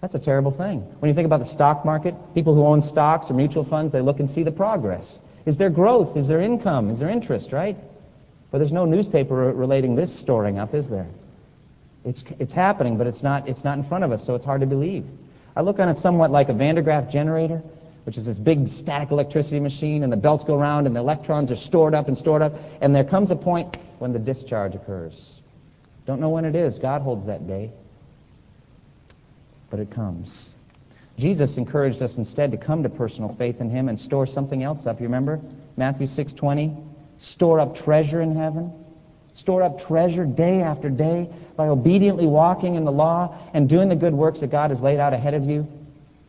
That's 0.00 0.16
a 0.16 0.18
terrible 0.18 0.50
thing. 0.50 0.80
When 0.98 1.08
you 1.08 1.14
think 1.14 1.26
about 1.26 1.38
the 1.38 1.44
stock 1.44 1.84
market, 1.84 2.16
people 2.34 2.52
who 2.52 2.66
own 2.66 2.82
stocks 2.82 3.30
or 3.30 3.34
mutual 3.34 3.62
funds, 3.62 3.92
they 3.92 4.00
look 4.00 4.18
and 4.18 4.28
see 4.28 4.42
the 4.42 4.50
progress. 4.50 5.20
Is 5.46 5.56
there 5.56 5.70
growth? 5.70 6.16
Is 6.16 6.26
there 6.26 6.40
income? 6.40 6.90
Is 6.90 6.98
there 6.98 7.08
interest, 7.08 7.52
right? 7.52 7.76
But 8.50 8.58
there's 8.58 8.72
no 8.72 8.84
newspaper 8.84 9.36
relating 9.52 9.94
this 9.94 10.12
storing 10.12 10.58
up, 10.58 10.74
is 10.74 10.88
there? 10.88 11.06
It's, 12.04 12.24
it's 12.40 12.52
happening, 12.52 12.98
but 12.98 13.06
it's 13.06 13.22
not, 13.22 13.48
it's 13.48 13.62
not 13.62 13.78
in 13.78 13.84
front 13.84 14.02
of 14.02 14.10
us, 14.10 14.24
so 14.24 14.34
it's 14.34 14.44
hard 14.44 14.62
to 14.62 14.66
believe. 14.66 15.06
I 15.54 15.60
look 15.60 15.78
on 15.78 15.88
it 15.88 15.98
somewhat 15.98 16.32
like 16.32 16.48
a 16.48 16.52
Van 16.52 16.74
de 16.74 16.82
Graaff 16.82 17.08
generator, 17.08 17.62
which 18.02 18.18
is 18.18 18.26
this 18.26 18.40
big 18.40 18.66
static 18.66 19.12
electricity 19.12 19.60
machine, 19.60 20.02
and 20.02 20.12
the 20.12 20.16
belts 20.16 20.42
go 20.42 20.58
around, 20.58 20.88
and 20.88 20.96
the 20.96 21.00
electrons 21.00 21.52
are 21.52 21.56
stored 21.56 21.94
up 21.94 22.08
and 22.08 22.18
stored 22.18 22.42
up, 22.42 22.52
and 22.80 22.92
there 22.92 23.04
comes 23.04 23.30
a 23.30 23.36
point 23.36 23.76
when 24.00 24.12
the 24.12 24.18
discharge 24.18 24.74
occurs. 24.74 25.41
Don't 26.06 26.20
know 26.20 26.30
when 26.30 26.44
it 26.44 26.54
is. 26.54 26.78
God 26.78 27.02
holds 27.02 27.26
that 27.26 27.46
day. 27.46 27.70
But 29.70 29.80
it 29.80 29.90
comes. 29.90 30.52
Jesus 31.18 31.56
encouraged 31.56 32.02
us 32.02 32.16
instead 32.16 32.50
to 32.52 32.56
come 32.56 32.82
to 32.82 32.88
personal 32.88 33.32
faith 33.34 33.60
in 33.60 33.70
him 33.70 33.88
and 33.88 33.98
store 33.98 34.26
something 34.26 34.62
else 34.62 34.86
up. 34.86 35.00
You 35.00 35.06
remember? 35.06 35.40
Matthew 35.76 36.06
6:20. 36.06 36.76
Store 37.18 37.60
up 37.60 37.76
treasure 37.76 38.20
in 38.20 38.34
heaven. 38.34 38.72
Store 39.34 39.62
up 39.62 39.80
treasure 39.80 40.24
day 40.24 40.60
after 40.60 40.90
day 40.90 41.28
by 41.56 41.68
obediently 41.68 42.26
walking 42.26 42.74
in 42.74 42.84
the 42.84 42.92
law 42.92 43.34
and 43.54 43.68
doing 43.68 43.88
the 43.88 43.96
good 43.96 44.12
works 44.12 44.40
that 44.40 44.50
God 44.50 44.70
has 44.70 44.82
laid 44.82 44.98
out 44.98 45.12
ahead 45.12 45.34
of 45.34 45.44
you 45.48 45.66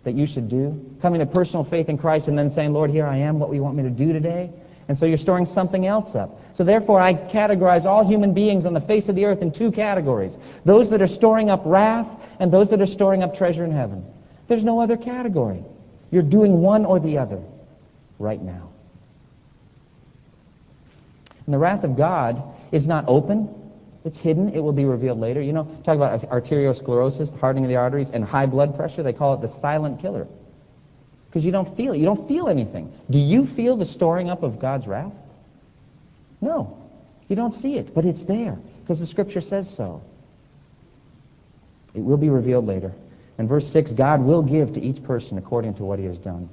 that 0.03 0.13
you 0.13 0.25
should 0.25 0.49
do. 0.49 0.95
Coming 1.01 1.19
to 1.19 1.25
personal 1.25 1.63
faith 1.63 1.89
in 1.89 1.97
Christ 1.97 2.27
and 2.27 2.37
then 2.37 2.49
saying, 2.49 2.73
Lord, 2.73 2.91
here 2.91 3.05
I 3.05 3.17
am, 3.17 3.39
what 3.39 3.49
do 3.49 3.55
you 3.55 3.63
want 3.63 3.75
me 3.75 3.83
to 3.83 3.89
do 3.89 4.13
today? 4.13 4.51
And 4.87 4.97
so 4.97 5.05
you're 5.05 5.17
storing 5.17 5.45
something 5.45 5.85
else 5.87 6.15
up. 6.15 6.41
So 6.53 6.63
therefore, 6.63 6.99
I 6.99 7.13
categorize 7.13 7.85
all 7.85 8.05
human 8.05 8.33
beings 8.33 8.65
on 8.65 8.73
the 8.73 8.81
face 8.81 9.09
of 9.09 9.15
the 9.15 9.25
earth 9.25 9.41
in 9.41 9.51
two 9.51 9.71
categories. 9.71 10.37
Those 10.65 10.89
that 10.89 11.01
are 11.01 11.07
storing 11.07 11.49
up 11.49 11.61
wrath 11.65 12.09
and 12.39 12.51
those 12.51 12.69
that 12.71 12.81
are 12.81 12.85
storing 12.85 13.23
up 13.23 13.35
treasure 13.35 13.63
in 13.63 13.71
heaven. 13.71 14.05
There's 14.47 14.63
no 14.63 14.81
other 14.81 14.97
category. 14.97 15.63
You're 16.11 16.21
doing 16.21 16.61
one 16.61 16.85
or 16.85 16.99
the 16.99 17.17
other 17.17 17.41
right 18.19 18.41
now. 18.41 18.69
And 21.45 21.53
the 21.53 21.57
wrath 21.57 21.83
of 21.83 21.97
God 21.97 22.41
is 22.71 22.87
not 22.87 23.05
open. 23.07 23.49
It's 24.05 24.17
hidden. 24.17 24.49
It 24.49 24.59
will 24.59 24.73
be 24.73 24.85
revealed 24.85 25.19
later. 25.19 25.41
You 25.41 25.53
know, 25.53 25.63
talk 25.85 25.95
about 25.95 26.19
arteriosclerosis, 26.21 27.37
hardening 27.39 27.65
of 27.65 27.69
the 27.69 27.77
arteries, 27.77 28.09
and 28.09 28.23
high 28.23 28.45
blood 28.45 28.75
pressure. 28.75 29.01
They 29.01 29.13
call 29.13 29.33
it 29.35 29.41
the 29.41 29.47
silent 29.47 30.01
killer. 30.01 30.27
Because 31.33 31.47
you 31.47 31.51
don't 31.51 31.75
feel 31.75 31.93
it. 31.93 31.97
You 31.97 32.05
don't 32.05 32.27
feel 32.27 32.47
anything. 32.47 32.93
Do 33.09 33.17
you 33.17 33.47
feel 33.47 33.75
the 33.75 33.87
storing 33.87 34.29
up 34.29 34.43
of 34.43 34.59
God's 34.59 34.85
wrath? 34.85 35.13
No. 36.41 36.77
You 37.27 37.35
don't 37.35 37.55
see 37.55 37.75
it, 37.75 37.95
but 37.95 38.05
it's 38.05 38.25
there 38.25 38.59
because 38.81 38.99
the 38.99 39.07
scripture 39.07 39.41
says 39.41 39.67
so. 39.67 40.03
It 41.95 42.01
will 42.01 42.17
be 42.17 42.29
revealed 42.29 42.67
later. 42.67 42.93
In 43.39 43.47
verse 43.47 43.67
6, 43.67 43.93
God 43.93 44.21
will 44.21 44.43
give 44.43 44.73
to 44.73 44.81
each 44.81 45.01
person 45.01 45.39
according 45.39 45.73
to 45.75 45.83
what 45.83 45.97
he 45.97 46.05
has 46.05 46.19
done. 46.19 46.49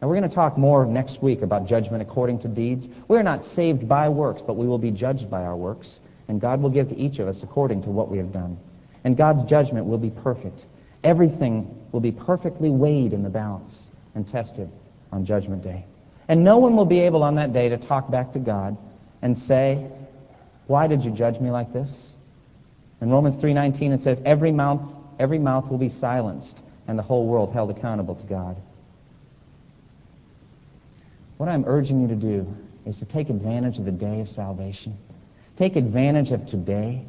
And 0.00 0.08
we're 0.08 0.16
going 0.16 0.30
to 0.30 0.34
talk 0.34 0.56
more 0.56 0.86
next 0.86 1.20
week 1.20 1.42
about 1.42 1.66
judgment 1.66 2.00
according 2.00 2.38
to 2.38 2.48
deeds. 2.48 2.88
We 3.08 3.18
are 3.18 3.22
not 3.22 3.44
saved 3.44 3.86
by 3.86 4.08
works, 4.08 4.40
but 4.40 4.54
we 4.54 4.66
will 4.66 4.78
be 4.78 4.92
judged 4.92 5.28
by 5.28 5.42
our 5.42 5.56
works. 5.56 6.00
And 6.28 6.40
God 6.40 6.62
will 6.62 6.70
give 6.70 6.88
to 6.88 6.96
each 6.96 7.18
of 7.18 7.28
us 7.28 7.42
according 7.42 7.82
to 7.82 7.90
what 7.90 8.08
we 8.08 8.16
have 8.16 8.32
done. 8.32 8.56
And 9.04 9.14
God's 9.14 9.44
judgment 9.44 9.84
will 9.84 9.98
be 9.98 10.08
perfect. 10.08 10.64
Everything 11.04 11.86
will 11.92 12.00
be 12.00 12.12
perfectly 12.12 12.70
weighed 12.70 13.12
in 13.12 13.24
the 13.24 13.28
balance 13.28 13.90
and 14.14 14.26
tested 14.26 14.70
on 15.10 15.24
Judgment 15.24 15.62
Day. 15.62 15.84
And 16.28 16.44
no 16.44 16.58
one 16.58 16.76
will 16.76 16.84
be 16.84 17.00
able 17.00 17.22
on 17.22 17.34
that 17.36 17.52
day 17.52 17.68
to 17.68 17.76
talk 17.76 18.10
back 18.10 18.32
to 18.32 18.38
God 18.38 18.76
and 19.20 19.36
say, 19.36 19.86
Why 20.66 20.86
did 20.86 21.04
you 21.04 21.10
judge 21.10 21.40
me 21.40 21.50
like 21.50 21.72
this? 21.72 22.16
In 23.02 23.10
Romans 23.10 23.36
3.19 23.36 23.92
it 23.92 24.00
says, 24.00 24.22
every 24.24 24.52
mouth, 24.52 24.80
every 25.18 25.40
mouth 25.40 25.68
will 25.68 25.78
be 25.78 25.88
silenced 25.88 26.64
and 26.86 26.96
the 26.96 27.02
whole 27.02 27.26
world 27.26 27.52
held 27.52 27.70
accountable 27.70 28.14
to 28.14 28.26
God. 28.26 28.56
What 31.36 31.48
I'm 31.48 31.64
urging 31.66 32.00
you 32.00 32.06
to 32.06 32.14
do 32.14 32.56
is 32.86 32.98
to 32.98 33.04
take 33.04 33.28
advantage 33.28 33.78
of 33.78 33.84
the 33.84 33.90
day 33.90 34.20
of 34.20 34.28
salvation. 34.28 34.96
Take 35.56 35.74
advantage 35.74 36.30
of 36.30 36.46
today. 36.46 37.04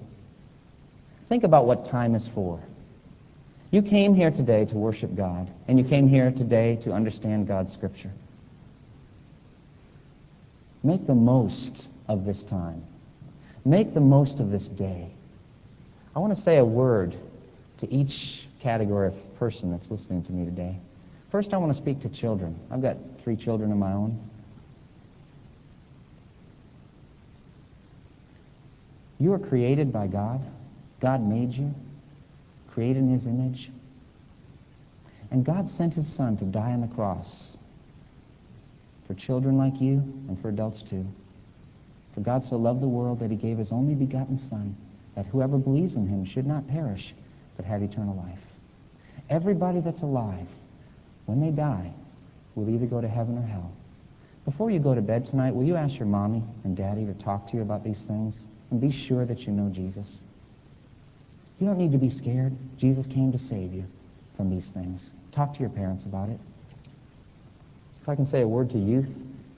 Think 1.28 1.44
about 1.44 1.68
what 1.68 1.86
time 1.86 2.16
is 2.16 2.28
for. 2.28 2.60
You 3.74 3.82
came 3.82 4.14
here 4.14 4.30
today 4.30 4.66
to 4.66 4.76
worship 4.76 5.16
God, 5.16 5.50
and 5.68 5.80
you 5.80 5.84
came 5.84 6.08
here 6.08 6.30
today 6.30 6.76
to 6.82 6.92
understand 6.92 7.48
God's 7.48 7.74
Scripture. 7.74 8.12
Make 10.84 11.08
the 11.08 11.16
most 11.16 11.90
of 12.08 12.24
this 12.24 12.44
time. 12.44 12.84
Make 13.66 13.96
the 13.96 14.00
most 14.00 14.40
of 14.40 14.52
this 14.52 14.68
day. 14.68 15.10
I 16.16 16.20
want 16.20 16.36
to 16.36 16.40
say 16.40 16.58
a 16.58 16.64
word 16.64 17.16
to 17.80 17.92
each 17.92 18.48
category 18.60 19.08
of 19.08 19.40
person 19.40 19.72
that's 19.72 19.90
listening 19.90 20.22
to 20.26 20.32
me 20.32 20.46
today. 20.46 20.78
First, 21.32 21.52
I 21.56 21.58
want 21.58 21.72
to 21.72 21.76
speak 21.76 22.00
to 22.02 22.10
children. 22.10 22.56
I've 22.70 22.84
got 22.84 22.98
three 23.24 23.36
children 23.36 23.72
of 23.72 23.80
my 23.80 23.94
own. 23.94 24.20
You 29.18 29.32
were 29.32 29.40
created 29.40 29.92
by 29.92 30.06
God. 30.06 30.46
God 31.00 31.28
made 31.28 31.54
you, 31.54 31.74
created 32.74 33.04
in 33.04 33.12
His 33.12 33.28
image. 33.28 33.70
And 35.32 35.46
God 35.46 35.70
sent 35.70 35.94
His 35.94 36.08
Son 36.08 36.38
to 36.38 36.46
die 36.46 36.72
on 36.72 36.82
the 36.82 36.88
cross 36.88 37.58
for 39.08 39.14
children 39.14 39.58
like 39.58 39.80
you 39.80 39.98
and 40.28 40.40
for 40.42 40.50
adults 40.50 40.82
too. 40.82 41.06
For 42.14 42.22
God 42.22 42.44
so 42.44 42.58
loved 42.58 42.82
the 42.82 42.88
world 42.88 43.20
that 43.20 43.32
he 43.32 43.38
gave 43.38 43.58
his 43.58 43.72
only 43.72 43.96
begotten 43.96 44.38
Son, 44.38 44.76
that 45.16 45.26
whoever 45.28 45.58
believes 45.58 45.96
in 45.96 46.08
him 46.08 46.26
should 46.26 46.46
not 46.46 46.68
perish, 46.68 47.14
but 47.58 47.66
have 47.66 47.82
eternal 47.82 48.16
life. 48.16 48.46
Everybody 49.30 49.80
that's 49.80 50.02
alive, 50.02 50.48
when 51.26 51.40
they 51.40 51.52
die, 51.52 51.92
will 52.56 52.70
either 52.70 52.86
go 52.86 53.02
to 53.02 53.08
heaven 53.08 53.38
or 53.38 53.46
hell. 53.46 53.72
Before 54.46 54.70
you 54.70 54.80
go 54.80 54.94
to 54.94 55.02
bed 55.02 55.26
tonight, 55.26 55.56
will 55.56 55.64
you 55.64 55.76
ask 55.76 55.98
your 55.98 56.08
mommy 56.08 56.44
and 56.64 56.76
daddy 56.76 57.06
to 57.06 57.14
talk 57.14 57.48
to 57.48 57.58
you 57.58 57.64
about 57.64 57.84
these 57.84 58.04
things 58.06 58.46
and 58.70 58.80
be 58.80 58.92
sure 58.92 59.26
that 59.26 59.48
you 59.48 59.54
know 59.54 59.70
Jesus? 59.70 60.24
You 61.60 61.68
don't 61.68 61.78
need 61.78 61.92
to 61.92 61.98
be 61.98 62.10
scared. 62.10 62.54
Jesus 62.78 63.08
came 63.08 63.32
to 63.32 63.38
save 63.38 63.74
you 63.74 63.86
from 64.36 64.50
these 64.50 64.70
things. 64.70 65.13
Talk 65.32 65.54
to 65.54 65.60
your 65.60 65.70
parents 65.70 66.06
about 66.06 66.30
it. 66.30 66.39
If 68.02 68.10
I 68.10 68.16
can 68.16 68.26
say 68.26 68.42
a 68.42 68.48
word 68.48 68.70
to 68.72 68.78
youth 68.78 69.10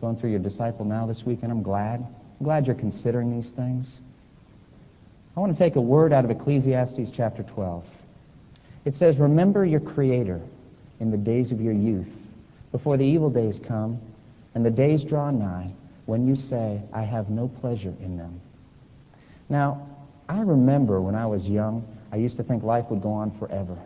going 0.01 0.15
through 0.15 0.29
your 0.29 0.39
disciple 0.39 0.85
now 0.85 1.05
this 1.05 1.25
weekend, 1.25 1.51
I'm 1.51 1.63
glad. 1.63 1.99
I'm 1.99 2.43
glad 2.43 2.67
you're 2.67 2.75
considering 2.75 3.35
these 3.35 3.51
things. 3.51 4.01
I 5.35 5.39
want 5.39 5.51
to 5.51 5.57
take 5.57 5.75
a 5.75 5.81
word 5.81 6.13
out 6.13 6.25
of 6.25 6.31
Ecclesiastes 6.31 7.09
chapter 7.11 7.43
12. 7.43 7.85
It 8.85 8.95
says, 8.95 9.19
Remember 9.19 9.65
your 9.65 9.79
Creator 9.79 10.41
in 10.99 11.11
the 11.11 11.17
days 11.17 11.51
of 11.51 11.59
your 11.59 11.73
youth, 11.73 12.11
before 12.71 12.97
the 12.97 13.05
evil 13.05 13.29
days 13.29 13.59
come 13.59 13.99
and 14.53 14.65
the 14.65 14.71
days 14.71 15.03
draw 15.03 15.31
nigh 15.31 15.71
when 16.05 16.27
you 16.27 16.35
say, 16.35 16.81
I 16.93 17.01
have 17.01 17.29
no 17.29 17.47
pleasure 17.47 17.93
in 18.01 18.17
them. 18.17 18.39
Now, 19.49 19.87
I 20.27 20.41
remember 20.41 21.01
when 21.01 21.15
I 21.15 21.25
was 21.25 21.49
young, 21.49 21.85
I 22.11 22.17
used 22.17 22.37
to 22.37 22.43
think 22.43 22.63
life 22.63 22.89
would 22.89 23.01
go 23.01 23.11
on 23.11 23.31
forever. 23.31 23.77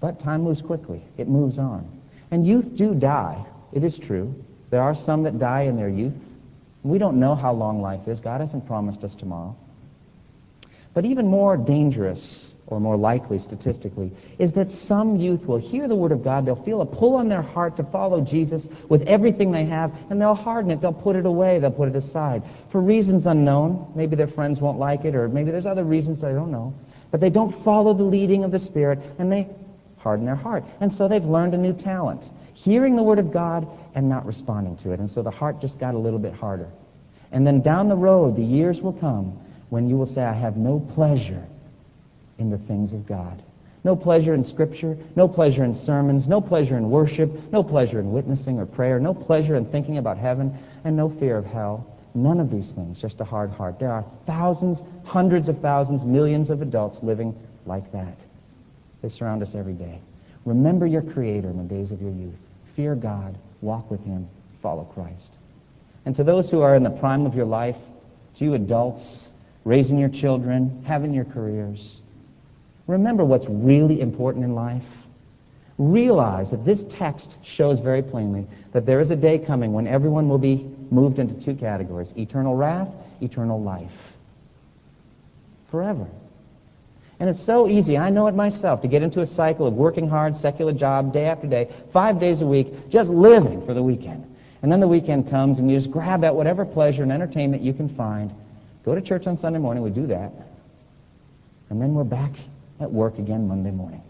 But 0.00 0.18
time 0.18 0.42
moves 0.42 0.60
quickly. 0.60 1.02
It 1.16 1.28
moves 1.28 1.58
on. 1.58 1.86
And 2.30 2.46
youth 2.46 2.76
do 2.76 2.94
die. 2.94 3.44
It 3.72 3.84
is 3.84 3.98
true. 3.98 4.34
There 4.70 4.82
are 4.82 4.94
some 4.94 5.22
that 5.22 5.38
die 5.38 5.62
in 5.62 5.76
their 5.76 5.88
youth. 5.88 6.14
We 6.82 6.98
don't 6.98 7.18
know 7.18 7.34
how 7.34 7.52
long 7.52 7.80
life 7.80 8.08
is. 8.08 8.20
God 8.20 8.40
hasn't 8.40 8.66
promised 8.66 9.04
us 9.04 9.14
tomorrow. 9.14 9.56
But 10.94 11.04
even 11.04 11.26
more 11.26 11.56
dangerous, 11.56 12.54
or 12.68 12.78
more 12.78 12.96
likely 12.96 13.38
statistically, 13.38 14.12
is 14.38 14.52
that 14.52 14.70
some 14.70 15.16
youth 15.16 15.46
will 15.46 15.58
hear 15.58 15.88
the 15.88 15.96
Word 15.96 16.12
of 16.12 16.22
God, 16.22 16.46
they'll 16.46 16.54
feel 16.54 16.80
a 16.80 16.86
pull 16.86 17.16
on 17.16 17.28
their 17.28 17.42
heart 17.42 17.76
to 17.78 17.82
follow 17.84 18.20
Jesus 18.20 18.68
with 18.88 19.02
everything 19.08 19.50
they 19.50 19.64
have, 19.64 19.92
and 20.08 20.20
they'll 20.20 20.36
harden 20.36 20.70
it, 20.70 20.80
they'll 20.80 20.92
put 20.92 21.16
it 21.16 21.26
away, 21.26 21.58
they'll 21.58 21.72
put 21.72 21.88
it 21.88 21.96
aside. 21.96 22.44
For 22.70 22.80
reasons 22.80 23.26
unknown, 23.26 23.92
maybe 23.96 24.14
their 24.14 24.28
friends 24.28 24.60
won't 24.60 24.78
like 24.78 25.04
it, 25.04 25.16
or 25.16 25.28
maybe 25.28 25.50
there's 25.50 25.66
other 25.66 25.84
reasons 25.84 26.20
they 26.20 26.32
don't 26.32 26.52
know. 26.52 26.72
But 27.10 27.20
they 27.20 27.30
don't 27.30 27.50
follow 27.50 27.92
the 27.92 28.04
leading 28.04 28.44
of 28.44 28.52
the 28.52 28.60
Spirit, 28.60 29.00
and 29.18 29.32
they 29.32 29.48
harden 29.98 30.24
their 30.24 30.36
heart. 30.36 30.64
And 30.80 30.92
so 30.92 31.08
they've 31.08 31.24
learned 31.24 31.54
a 31.54 31.58
new 31.58 31.72
talent, 31.72 32.30
hearing 32.54 32.94
the 32.94 33.02
Word 33.02 33.18
of 33.18 33.32
God 33.32 33.66
and 33.96 34.08
not 34.08 34.24
responding 34.26 34.76
to 34.76 34.92
it. 34.92 35.00
And 35.00 35.10
so 35.10 35.22
the 35.22 35.30
heart 35.30 35.60
just 35.60 35.80
got 35.80 35.94
a 35.94 35.98
little 35.98 36.20
bit 36.20 36.34
harder. 36.34 36.68
And 37.32 37.44
then 37.44 37.62
down 37.62 37.88
the 37.88 37.96
road, 37.96 38.36
the 38.36 38.44
years 38.44 38.80
will 38.80 38.92
come 38.92 39.40
when 39.74 39.88
you 39.88 39.96
will 39.96 40.06
say, 40.06 40.22
I 40.22 40.32
have 40.32 40.56
no 40.56 40.78
pleasure 40.78 41.44
in 42.38 42.48
the 42.48 42.58
things 42.58 42.92
of 42.92 43.08
God. 43.08 43.42
No 43.82 43.96
pleasure 43.96 44.32
in 44.32 44.44
Scripture, 44.44 44.96
no 45.16 45.26
pleasure 45.26 45.64
in 45.64 45.74
sermons, 45.74 46.28
no 46.28 46.40
pleasure 46.40 46.76
in 46.76 46.90
worship, 46.90 47.50
no 47.50 47.64
pleasure 47.64 47.98
in 47.98 48.12
witnessing 48.12 48.60
or 48.60 48.66
prayer, 48.66 49.00
no 49.00 49.12
pleasure 49.12 49.56
in 49.56 49.64
thinking 49.64 49.98
about 49.98 50.16
heaven, 50.16 50.56
and 50.84 50.96
no 50.96 51.10
fear 51.10 51.36
of 51.36 51.44
hell. 51.44 51.84
None 52.14 52.38
of 52.38 52.52
these 52.52 52.70
things, 52.70 53.02
just 53.02 53.20
a 53.20 53.24
hard 53.24 53.50
heart. 53.50 53.80
There 53.80 53.90
are 53.90 54.04
thousands, 54.26 54.84
hundreds 55.02 55.48
of 55.48 55.58
thousands, 55.58 56.04
millions 56.04 56.50
of 56.50 56.62
adults 56.62 57.02
living 57.02 57.36
like 57.66 57.90
that. 57.90 58.24
They 59.02 59.08
surround 59.08 59.42
us 59.42 59.56
every 59.56 59.74
day. 59.74 59.98
Remember 60.44 60.86
your 60.86 61.02
Creator 61.02 61.50
in 61.50 61.58
the 61.58 61.64
days 61.64 61.90
of 61.90 62.00
your 62.00 62.12
youth. 62.12 62.38
Fear 62.76 62.94
God, 62.94 63.36
walk 63.60 63.90
with 63.90 64.04
Him, 64.04 64.28
follow 64.62 64.84
Christ. 64.84 65.36
And 66.06 66.14
to 66.14 66.22
those 66.22 66.48
who 66.48 66.60
are 66.60 66.76
in 66.76 66.84
the 66.84 66.90
prime 66.90 67.26
of 67.26 67.34
your 67.34 67.46
life, 67.46 67.78
to 68.34 68.44
you 68.44 68.54
adults, 68.54 69.32
raising 69.64 69.98
your 69.98 70.08
children, 70.08 70.82
having 70.86 71.12
your 71.12 71.24
careers, 71.24 72.02
remember 72.86 73.24
what's 73.24 73.48
really 73.48 74.00
important 74.00 74.44
in 74.44 74.54
life. 74.54 74.86
Realize 75.78 76.52
that 76.52 76.64
this 76.64 76.84
text 76.84 77.44
shows 77.44 77.80
very 77.80 78.02
plainly 78.02 78.46
that 78.72 78.86
there 78.86 79.00
is 79.00 79.10
a 79.10 79.16
day 79.16 79.38
coming 79.38 79.72
when 79.72 79.86
everyone 79.86 80.28
will 80.28 80.38
be 80.38 80.70
moved 80.90 81.18
into 81.18 81.34
two 81.34 81.54
categories 81.54 82.12
eternal 82.16 82.54
wrath, 82.54 82.88
eternal 83.20 83.60
life. 83.60 84.12
Forever. 85.68 86.06
And 87.18 87.30
it's 87.30 87.40
so 87.40 87.68
easy, 87.68 87.96
I 87.96 88.10
know 88.10 88.26
it 88.26 88.34
myself, 88.34 88.82
to 88.82 88.88
get 88.88 89.02
into 89.02 89.20
a 89.20 89.26
cycle 89.26 89.66
of 89.66 89.74
working 89.74 90.08
hard, 90.08 90.36
secular 90.36 90.72
job, 90.72 91.12
day 91.12 91.24
after 91.24 91.46
day, 91.46 91.70
five 91.90 92.20
days 92.20 92.42
a 92.42 92.46
week, 92.46 92.88
just 92.88 93.08
living 93.08 93.64
for 93.64 93.72
the 93.72 93.82
weekend. 93.82 94.30
And 94.62 94.70
then 94.70 94.80
the 94.80 94.88
weekend 94.88 95.30
comes 95.30 95.58
and 95.58 95.70
you 95.70 95.76
just 95.76 95.90
grab 95.90 96.24
at 96.24 96.34
whatever 96.34 96.64
pleasure 96.64 97.02
and 97.02 97.12
entertainment 97.12 97.62
you 97.62 97.72
can 97.72 97.88
find. 97.88 98.32
Go 98.84 98.94
to 98.94 99.00
church 99.00 99.26
on 99.26 99.36
Sunday 99.36 99.58
morning, 99.58 99.82
we 99.82 99.90
do 99.90 100.06
that. 100.08 100.32
And 101.70 101.80
then 101.80 101.94
we're 101.94 102.04
back 102.04 102.32
at 102.80 102.90
work 102.90 103.18
again 103.18 103.48
Monday 103.48 103.70
morning. 103.70 104.02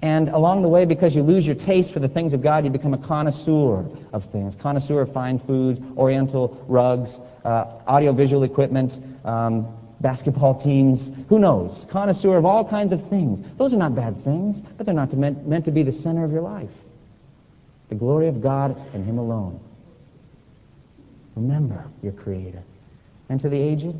And 0.00 0.28
along 0.28 0.62
the 0.62 0.68
way, 0.68 0.84
because 0.84 1.14
you 1.14 1.22
lose 1.22 1.44
your 1.46 1.56
taste 1.56 1.92
for 1.92 1.98
the 1.98 2.08
things 2.08 2.32
of 2.32 2.40
God, 2.40 2.64
you 2.64 2.70
become 2.70 2.94
a 2.94 2.98
connoisseur 2.98 3.84
of 4.12 4.24
things. 4.26 4.54
Connoisseur 4.54 5.00
of 5.00 5.12
fine 5.12 5.40
foods, 5.40 5.80
oriental 5.96 6.64
rugs, 6.68 7.20
uh, 7.44 7.64
audiovisual 7.86 8.44
equipment, 8.44 8.98
um, 9.24 9.66
basketball 10.00 10.54
teams, 10.54 11.10
who 11.28 11.40
knows? 11.40 11.84
Connoisseur 11.90 12.36
of 12.36 12.44
all 12.44 12.64
kinds 12.64 12.92
of 12.92 13.08
things. 13.08 13.42
Those 13.56 13.74
are 13.74 13.76
not 13.76 13.96
bad 13.96 14.16
things, 14.22 14.60
but 14.60 14.86
they're 14.86 14.94
not 14.94 15.12
meant, 15.14 15.46
meant 15.46 15.64
to 15.64 15.72
be 15.72 15.82
the 15.82 15.92
center 15.92 16.24
of 16.24 16.30
your 16.30 16.42
life. 16.42 16.70
The 17.88 17.96
glory 17.96 18.28
of 18.28 18.40
God 18.40 18.80
and 18.94 19.04
Him 19.04 19.18
alone. 19.18 19.58
Remember 21.34 21.84
your 22.02 22.12
Creator. 22.12 22.62
And 23.28 23.40
to 23.40 23.48
the 23.48 23.60
aged, 23.60 23.94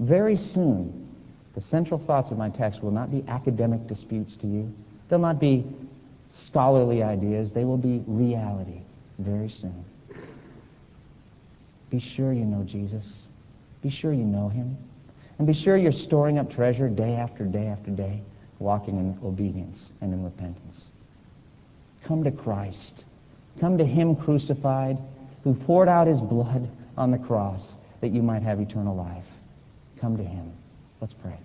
very 0.00 0.36
soon, 0.36 1.06
the 1.54 1.60
central 1.60 1.98
thoughts 1.98 2.30
of 2.30 2.38
my 2.38 2.50
text 2.50 2.82
will 2.82 2.90
not 2.90 3.10
be 3.10 3.24
academic 3.28 3.86
disputes 3.86 4.36
to 4.36 4.46
you. 4.46 4.72
They'll 5.08 5.18
not 5.18 5.38
be 5.38 5.64
scholarly 6.28 7.02
ideas. 7.02 7.52
They 7.52 7.64
will 7.64 7.78
be 7.78 8.02
reality 8.06 8.80
very 9.18 9.48
soon. 9.48 9.84
Be 11.88 11.98
sure 11.98 12.32
you 12.32 12.44
know 12.44 12.64
Jesus. 12.64 13.28
Be 13.82 13.90
sure 13.90 14.12
you 14.12 14.24
know 14.24 14.48
him. 14.48 14.76
And 15.38 15.46
be 15.46 15.52
sure 15.52 15.76
you're 15.76 15.92
storing 15.92 16.38
up 16.38 16.50
treasure 16.50 16.88
day 16.88 17.14
after 17.14 17.44
day 17.44 17.66
after 17.66 17.90
day, 17.90 18.20
walking 18.58 18.98
in 18.98 19.18
obedience 19.24 19.92
and 20.00 20.12
in 20.12 20.24
repentance. 20.24 20.90
Come 22.04 22.24
to 22.24 22.30
Christ. 22.30 23.04
Come 23.60 23.78
to 23.78 23.84
him 23.84 24.16
crucified, 24.16 24.98
who 25.44 25.54
poured 25.54 25.88
out 25.88 26.06
his 26.06 26.20
blood 26.20 26.68
on 26.96 27.10
the 27.10 27.18
cross 27.18 27.76
that 28.00 28.12
you 28.12 28.22
might 28.22 28.42
have 28.42 28.60
eternal 28.60 28.94
life. 28.96 29.26
Come 29.98 30.16
to 30.16 30.24
him. 30.24 30.52
Let's 31.00 31.14
pray. 31.14 31.38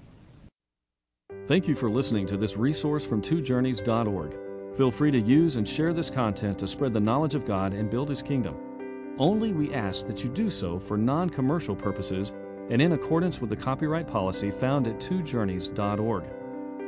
Thank 1.48 1.68
you 1.68 1.76
for 1.76 1.90
listening 1.90 2.28
to 2.28 2.38
this 2.38 2.56
resource 2.56 3.06
from 3.06 3.22
twojourneys.org. 3.22 4.36
Feel 4.78 4.92
free 4.92 5.12
to 5.12 5.20
use 5.20 5.56
and 5.58 5.68
share 5.68 5.94
this 5.94 6.10
content 6.10 6.60
to 6.60 6.68
spread 6.68 6.94
the 6.94 7.00
knowledge 7.00 7.36
of 7.36 7.46
God 7.46 7.74
and 7.74 7.90
build 7.90 8.10
his 8.10 8.22
kingdom. 8.22 9.16
Only 9.18 9.52
we 9.52 9.74
ask 9.74 10.08
that 10.08 10.24
you 10.24 10.30
do 10.30 10.50
so 10.50 10.80
for 10.80 10.98
non 10.98 11.30
commercial 11.30 11.76
purposes 11.76 12.32
and 12.70 12.82
in 12.82 12.94
accordance 12.94 13.42
with 13.42 13.50
the 13.50 13.56
copyright 13.56 14.08
policy 14.08 14.50
found 14.52 14.88
at 14.88 15.00
twojourneys.org. 15.00 16.24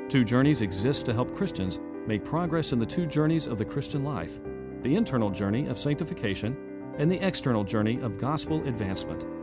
Two 0.10 0.23
Journeys 0.23 0.62
exists 0.62 1.04
to 1.04 1.13
help 1.13 1.36
Christians 1.36 1.80
make 2.08 2.23
progress 2.23 2.71
in 2.71 2.80
the 2.80 2.86
two 2.86 3.06
journeys 3.06 3.47
of 3.47 3.58
the 3.58 3.65
Christian 3.65 4.04
life 4.04 4.39
the 4.82 4.95
internal 4.95 5.30
journey 5.30 5.67
of 5.67 5.80
sanctification 5.80 6.58
and 6.97 7.10
the 7.10 7.26
external 7.26 7.63
journey 7.63 8.02
of 8.02 8.17
gospel 8.17 8.67
advancement. 8.67 9.43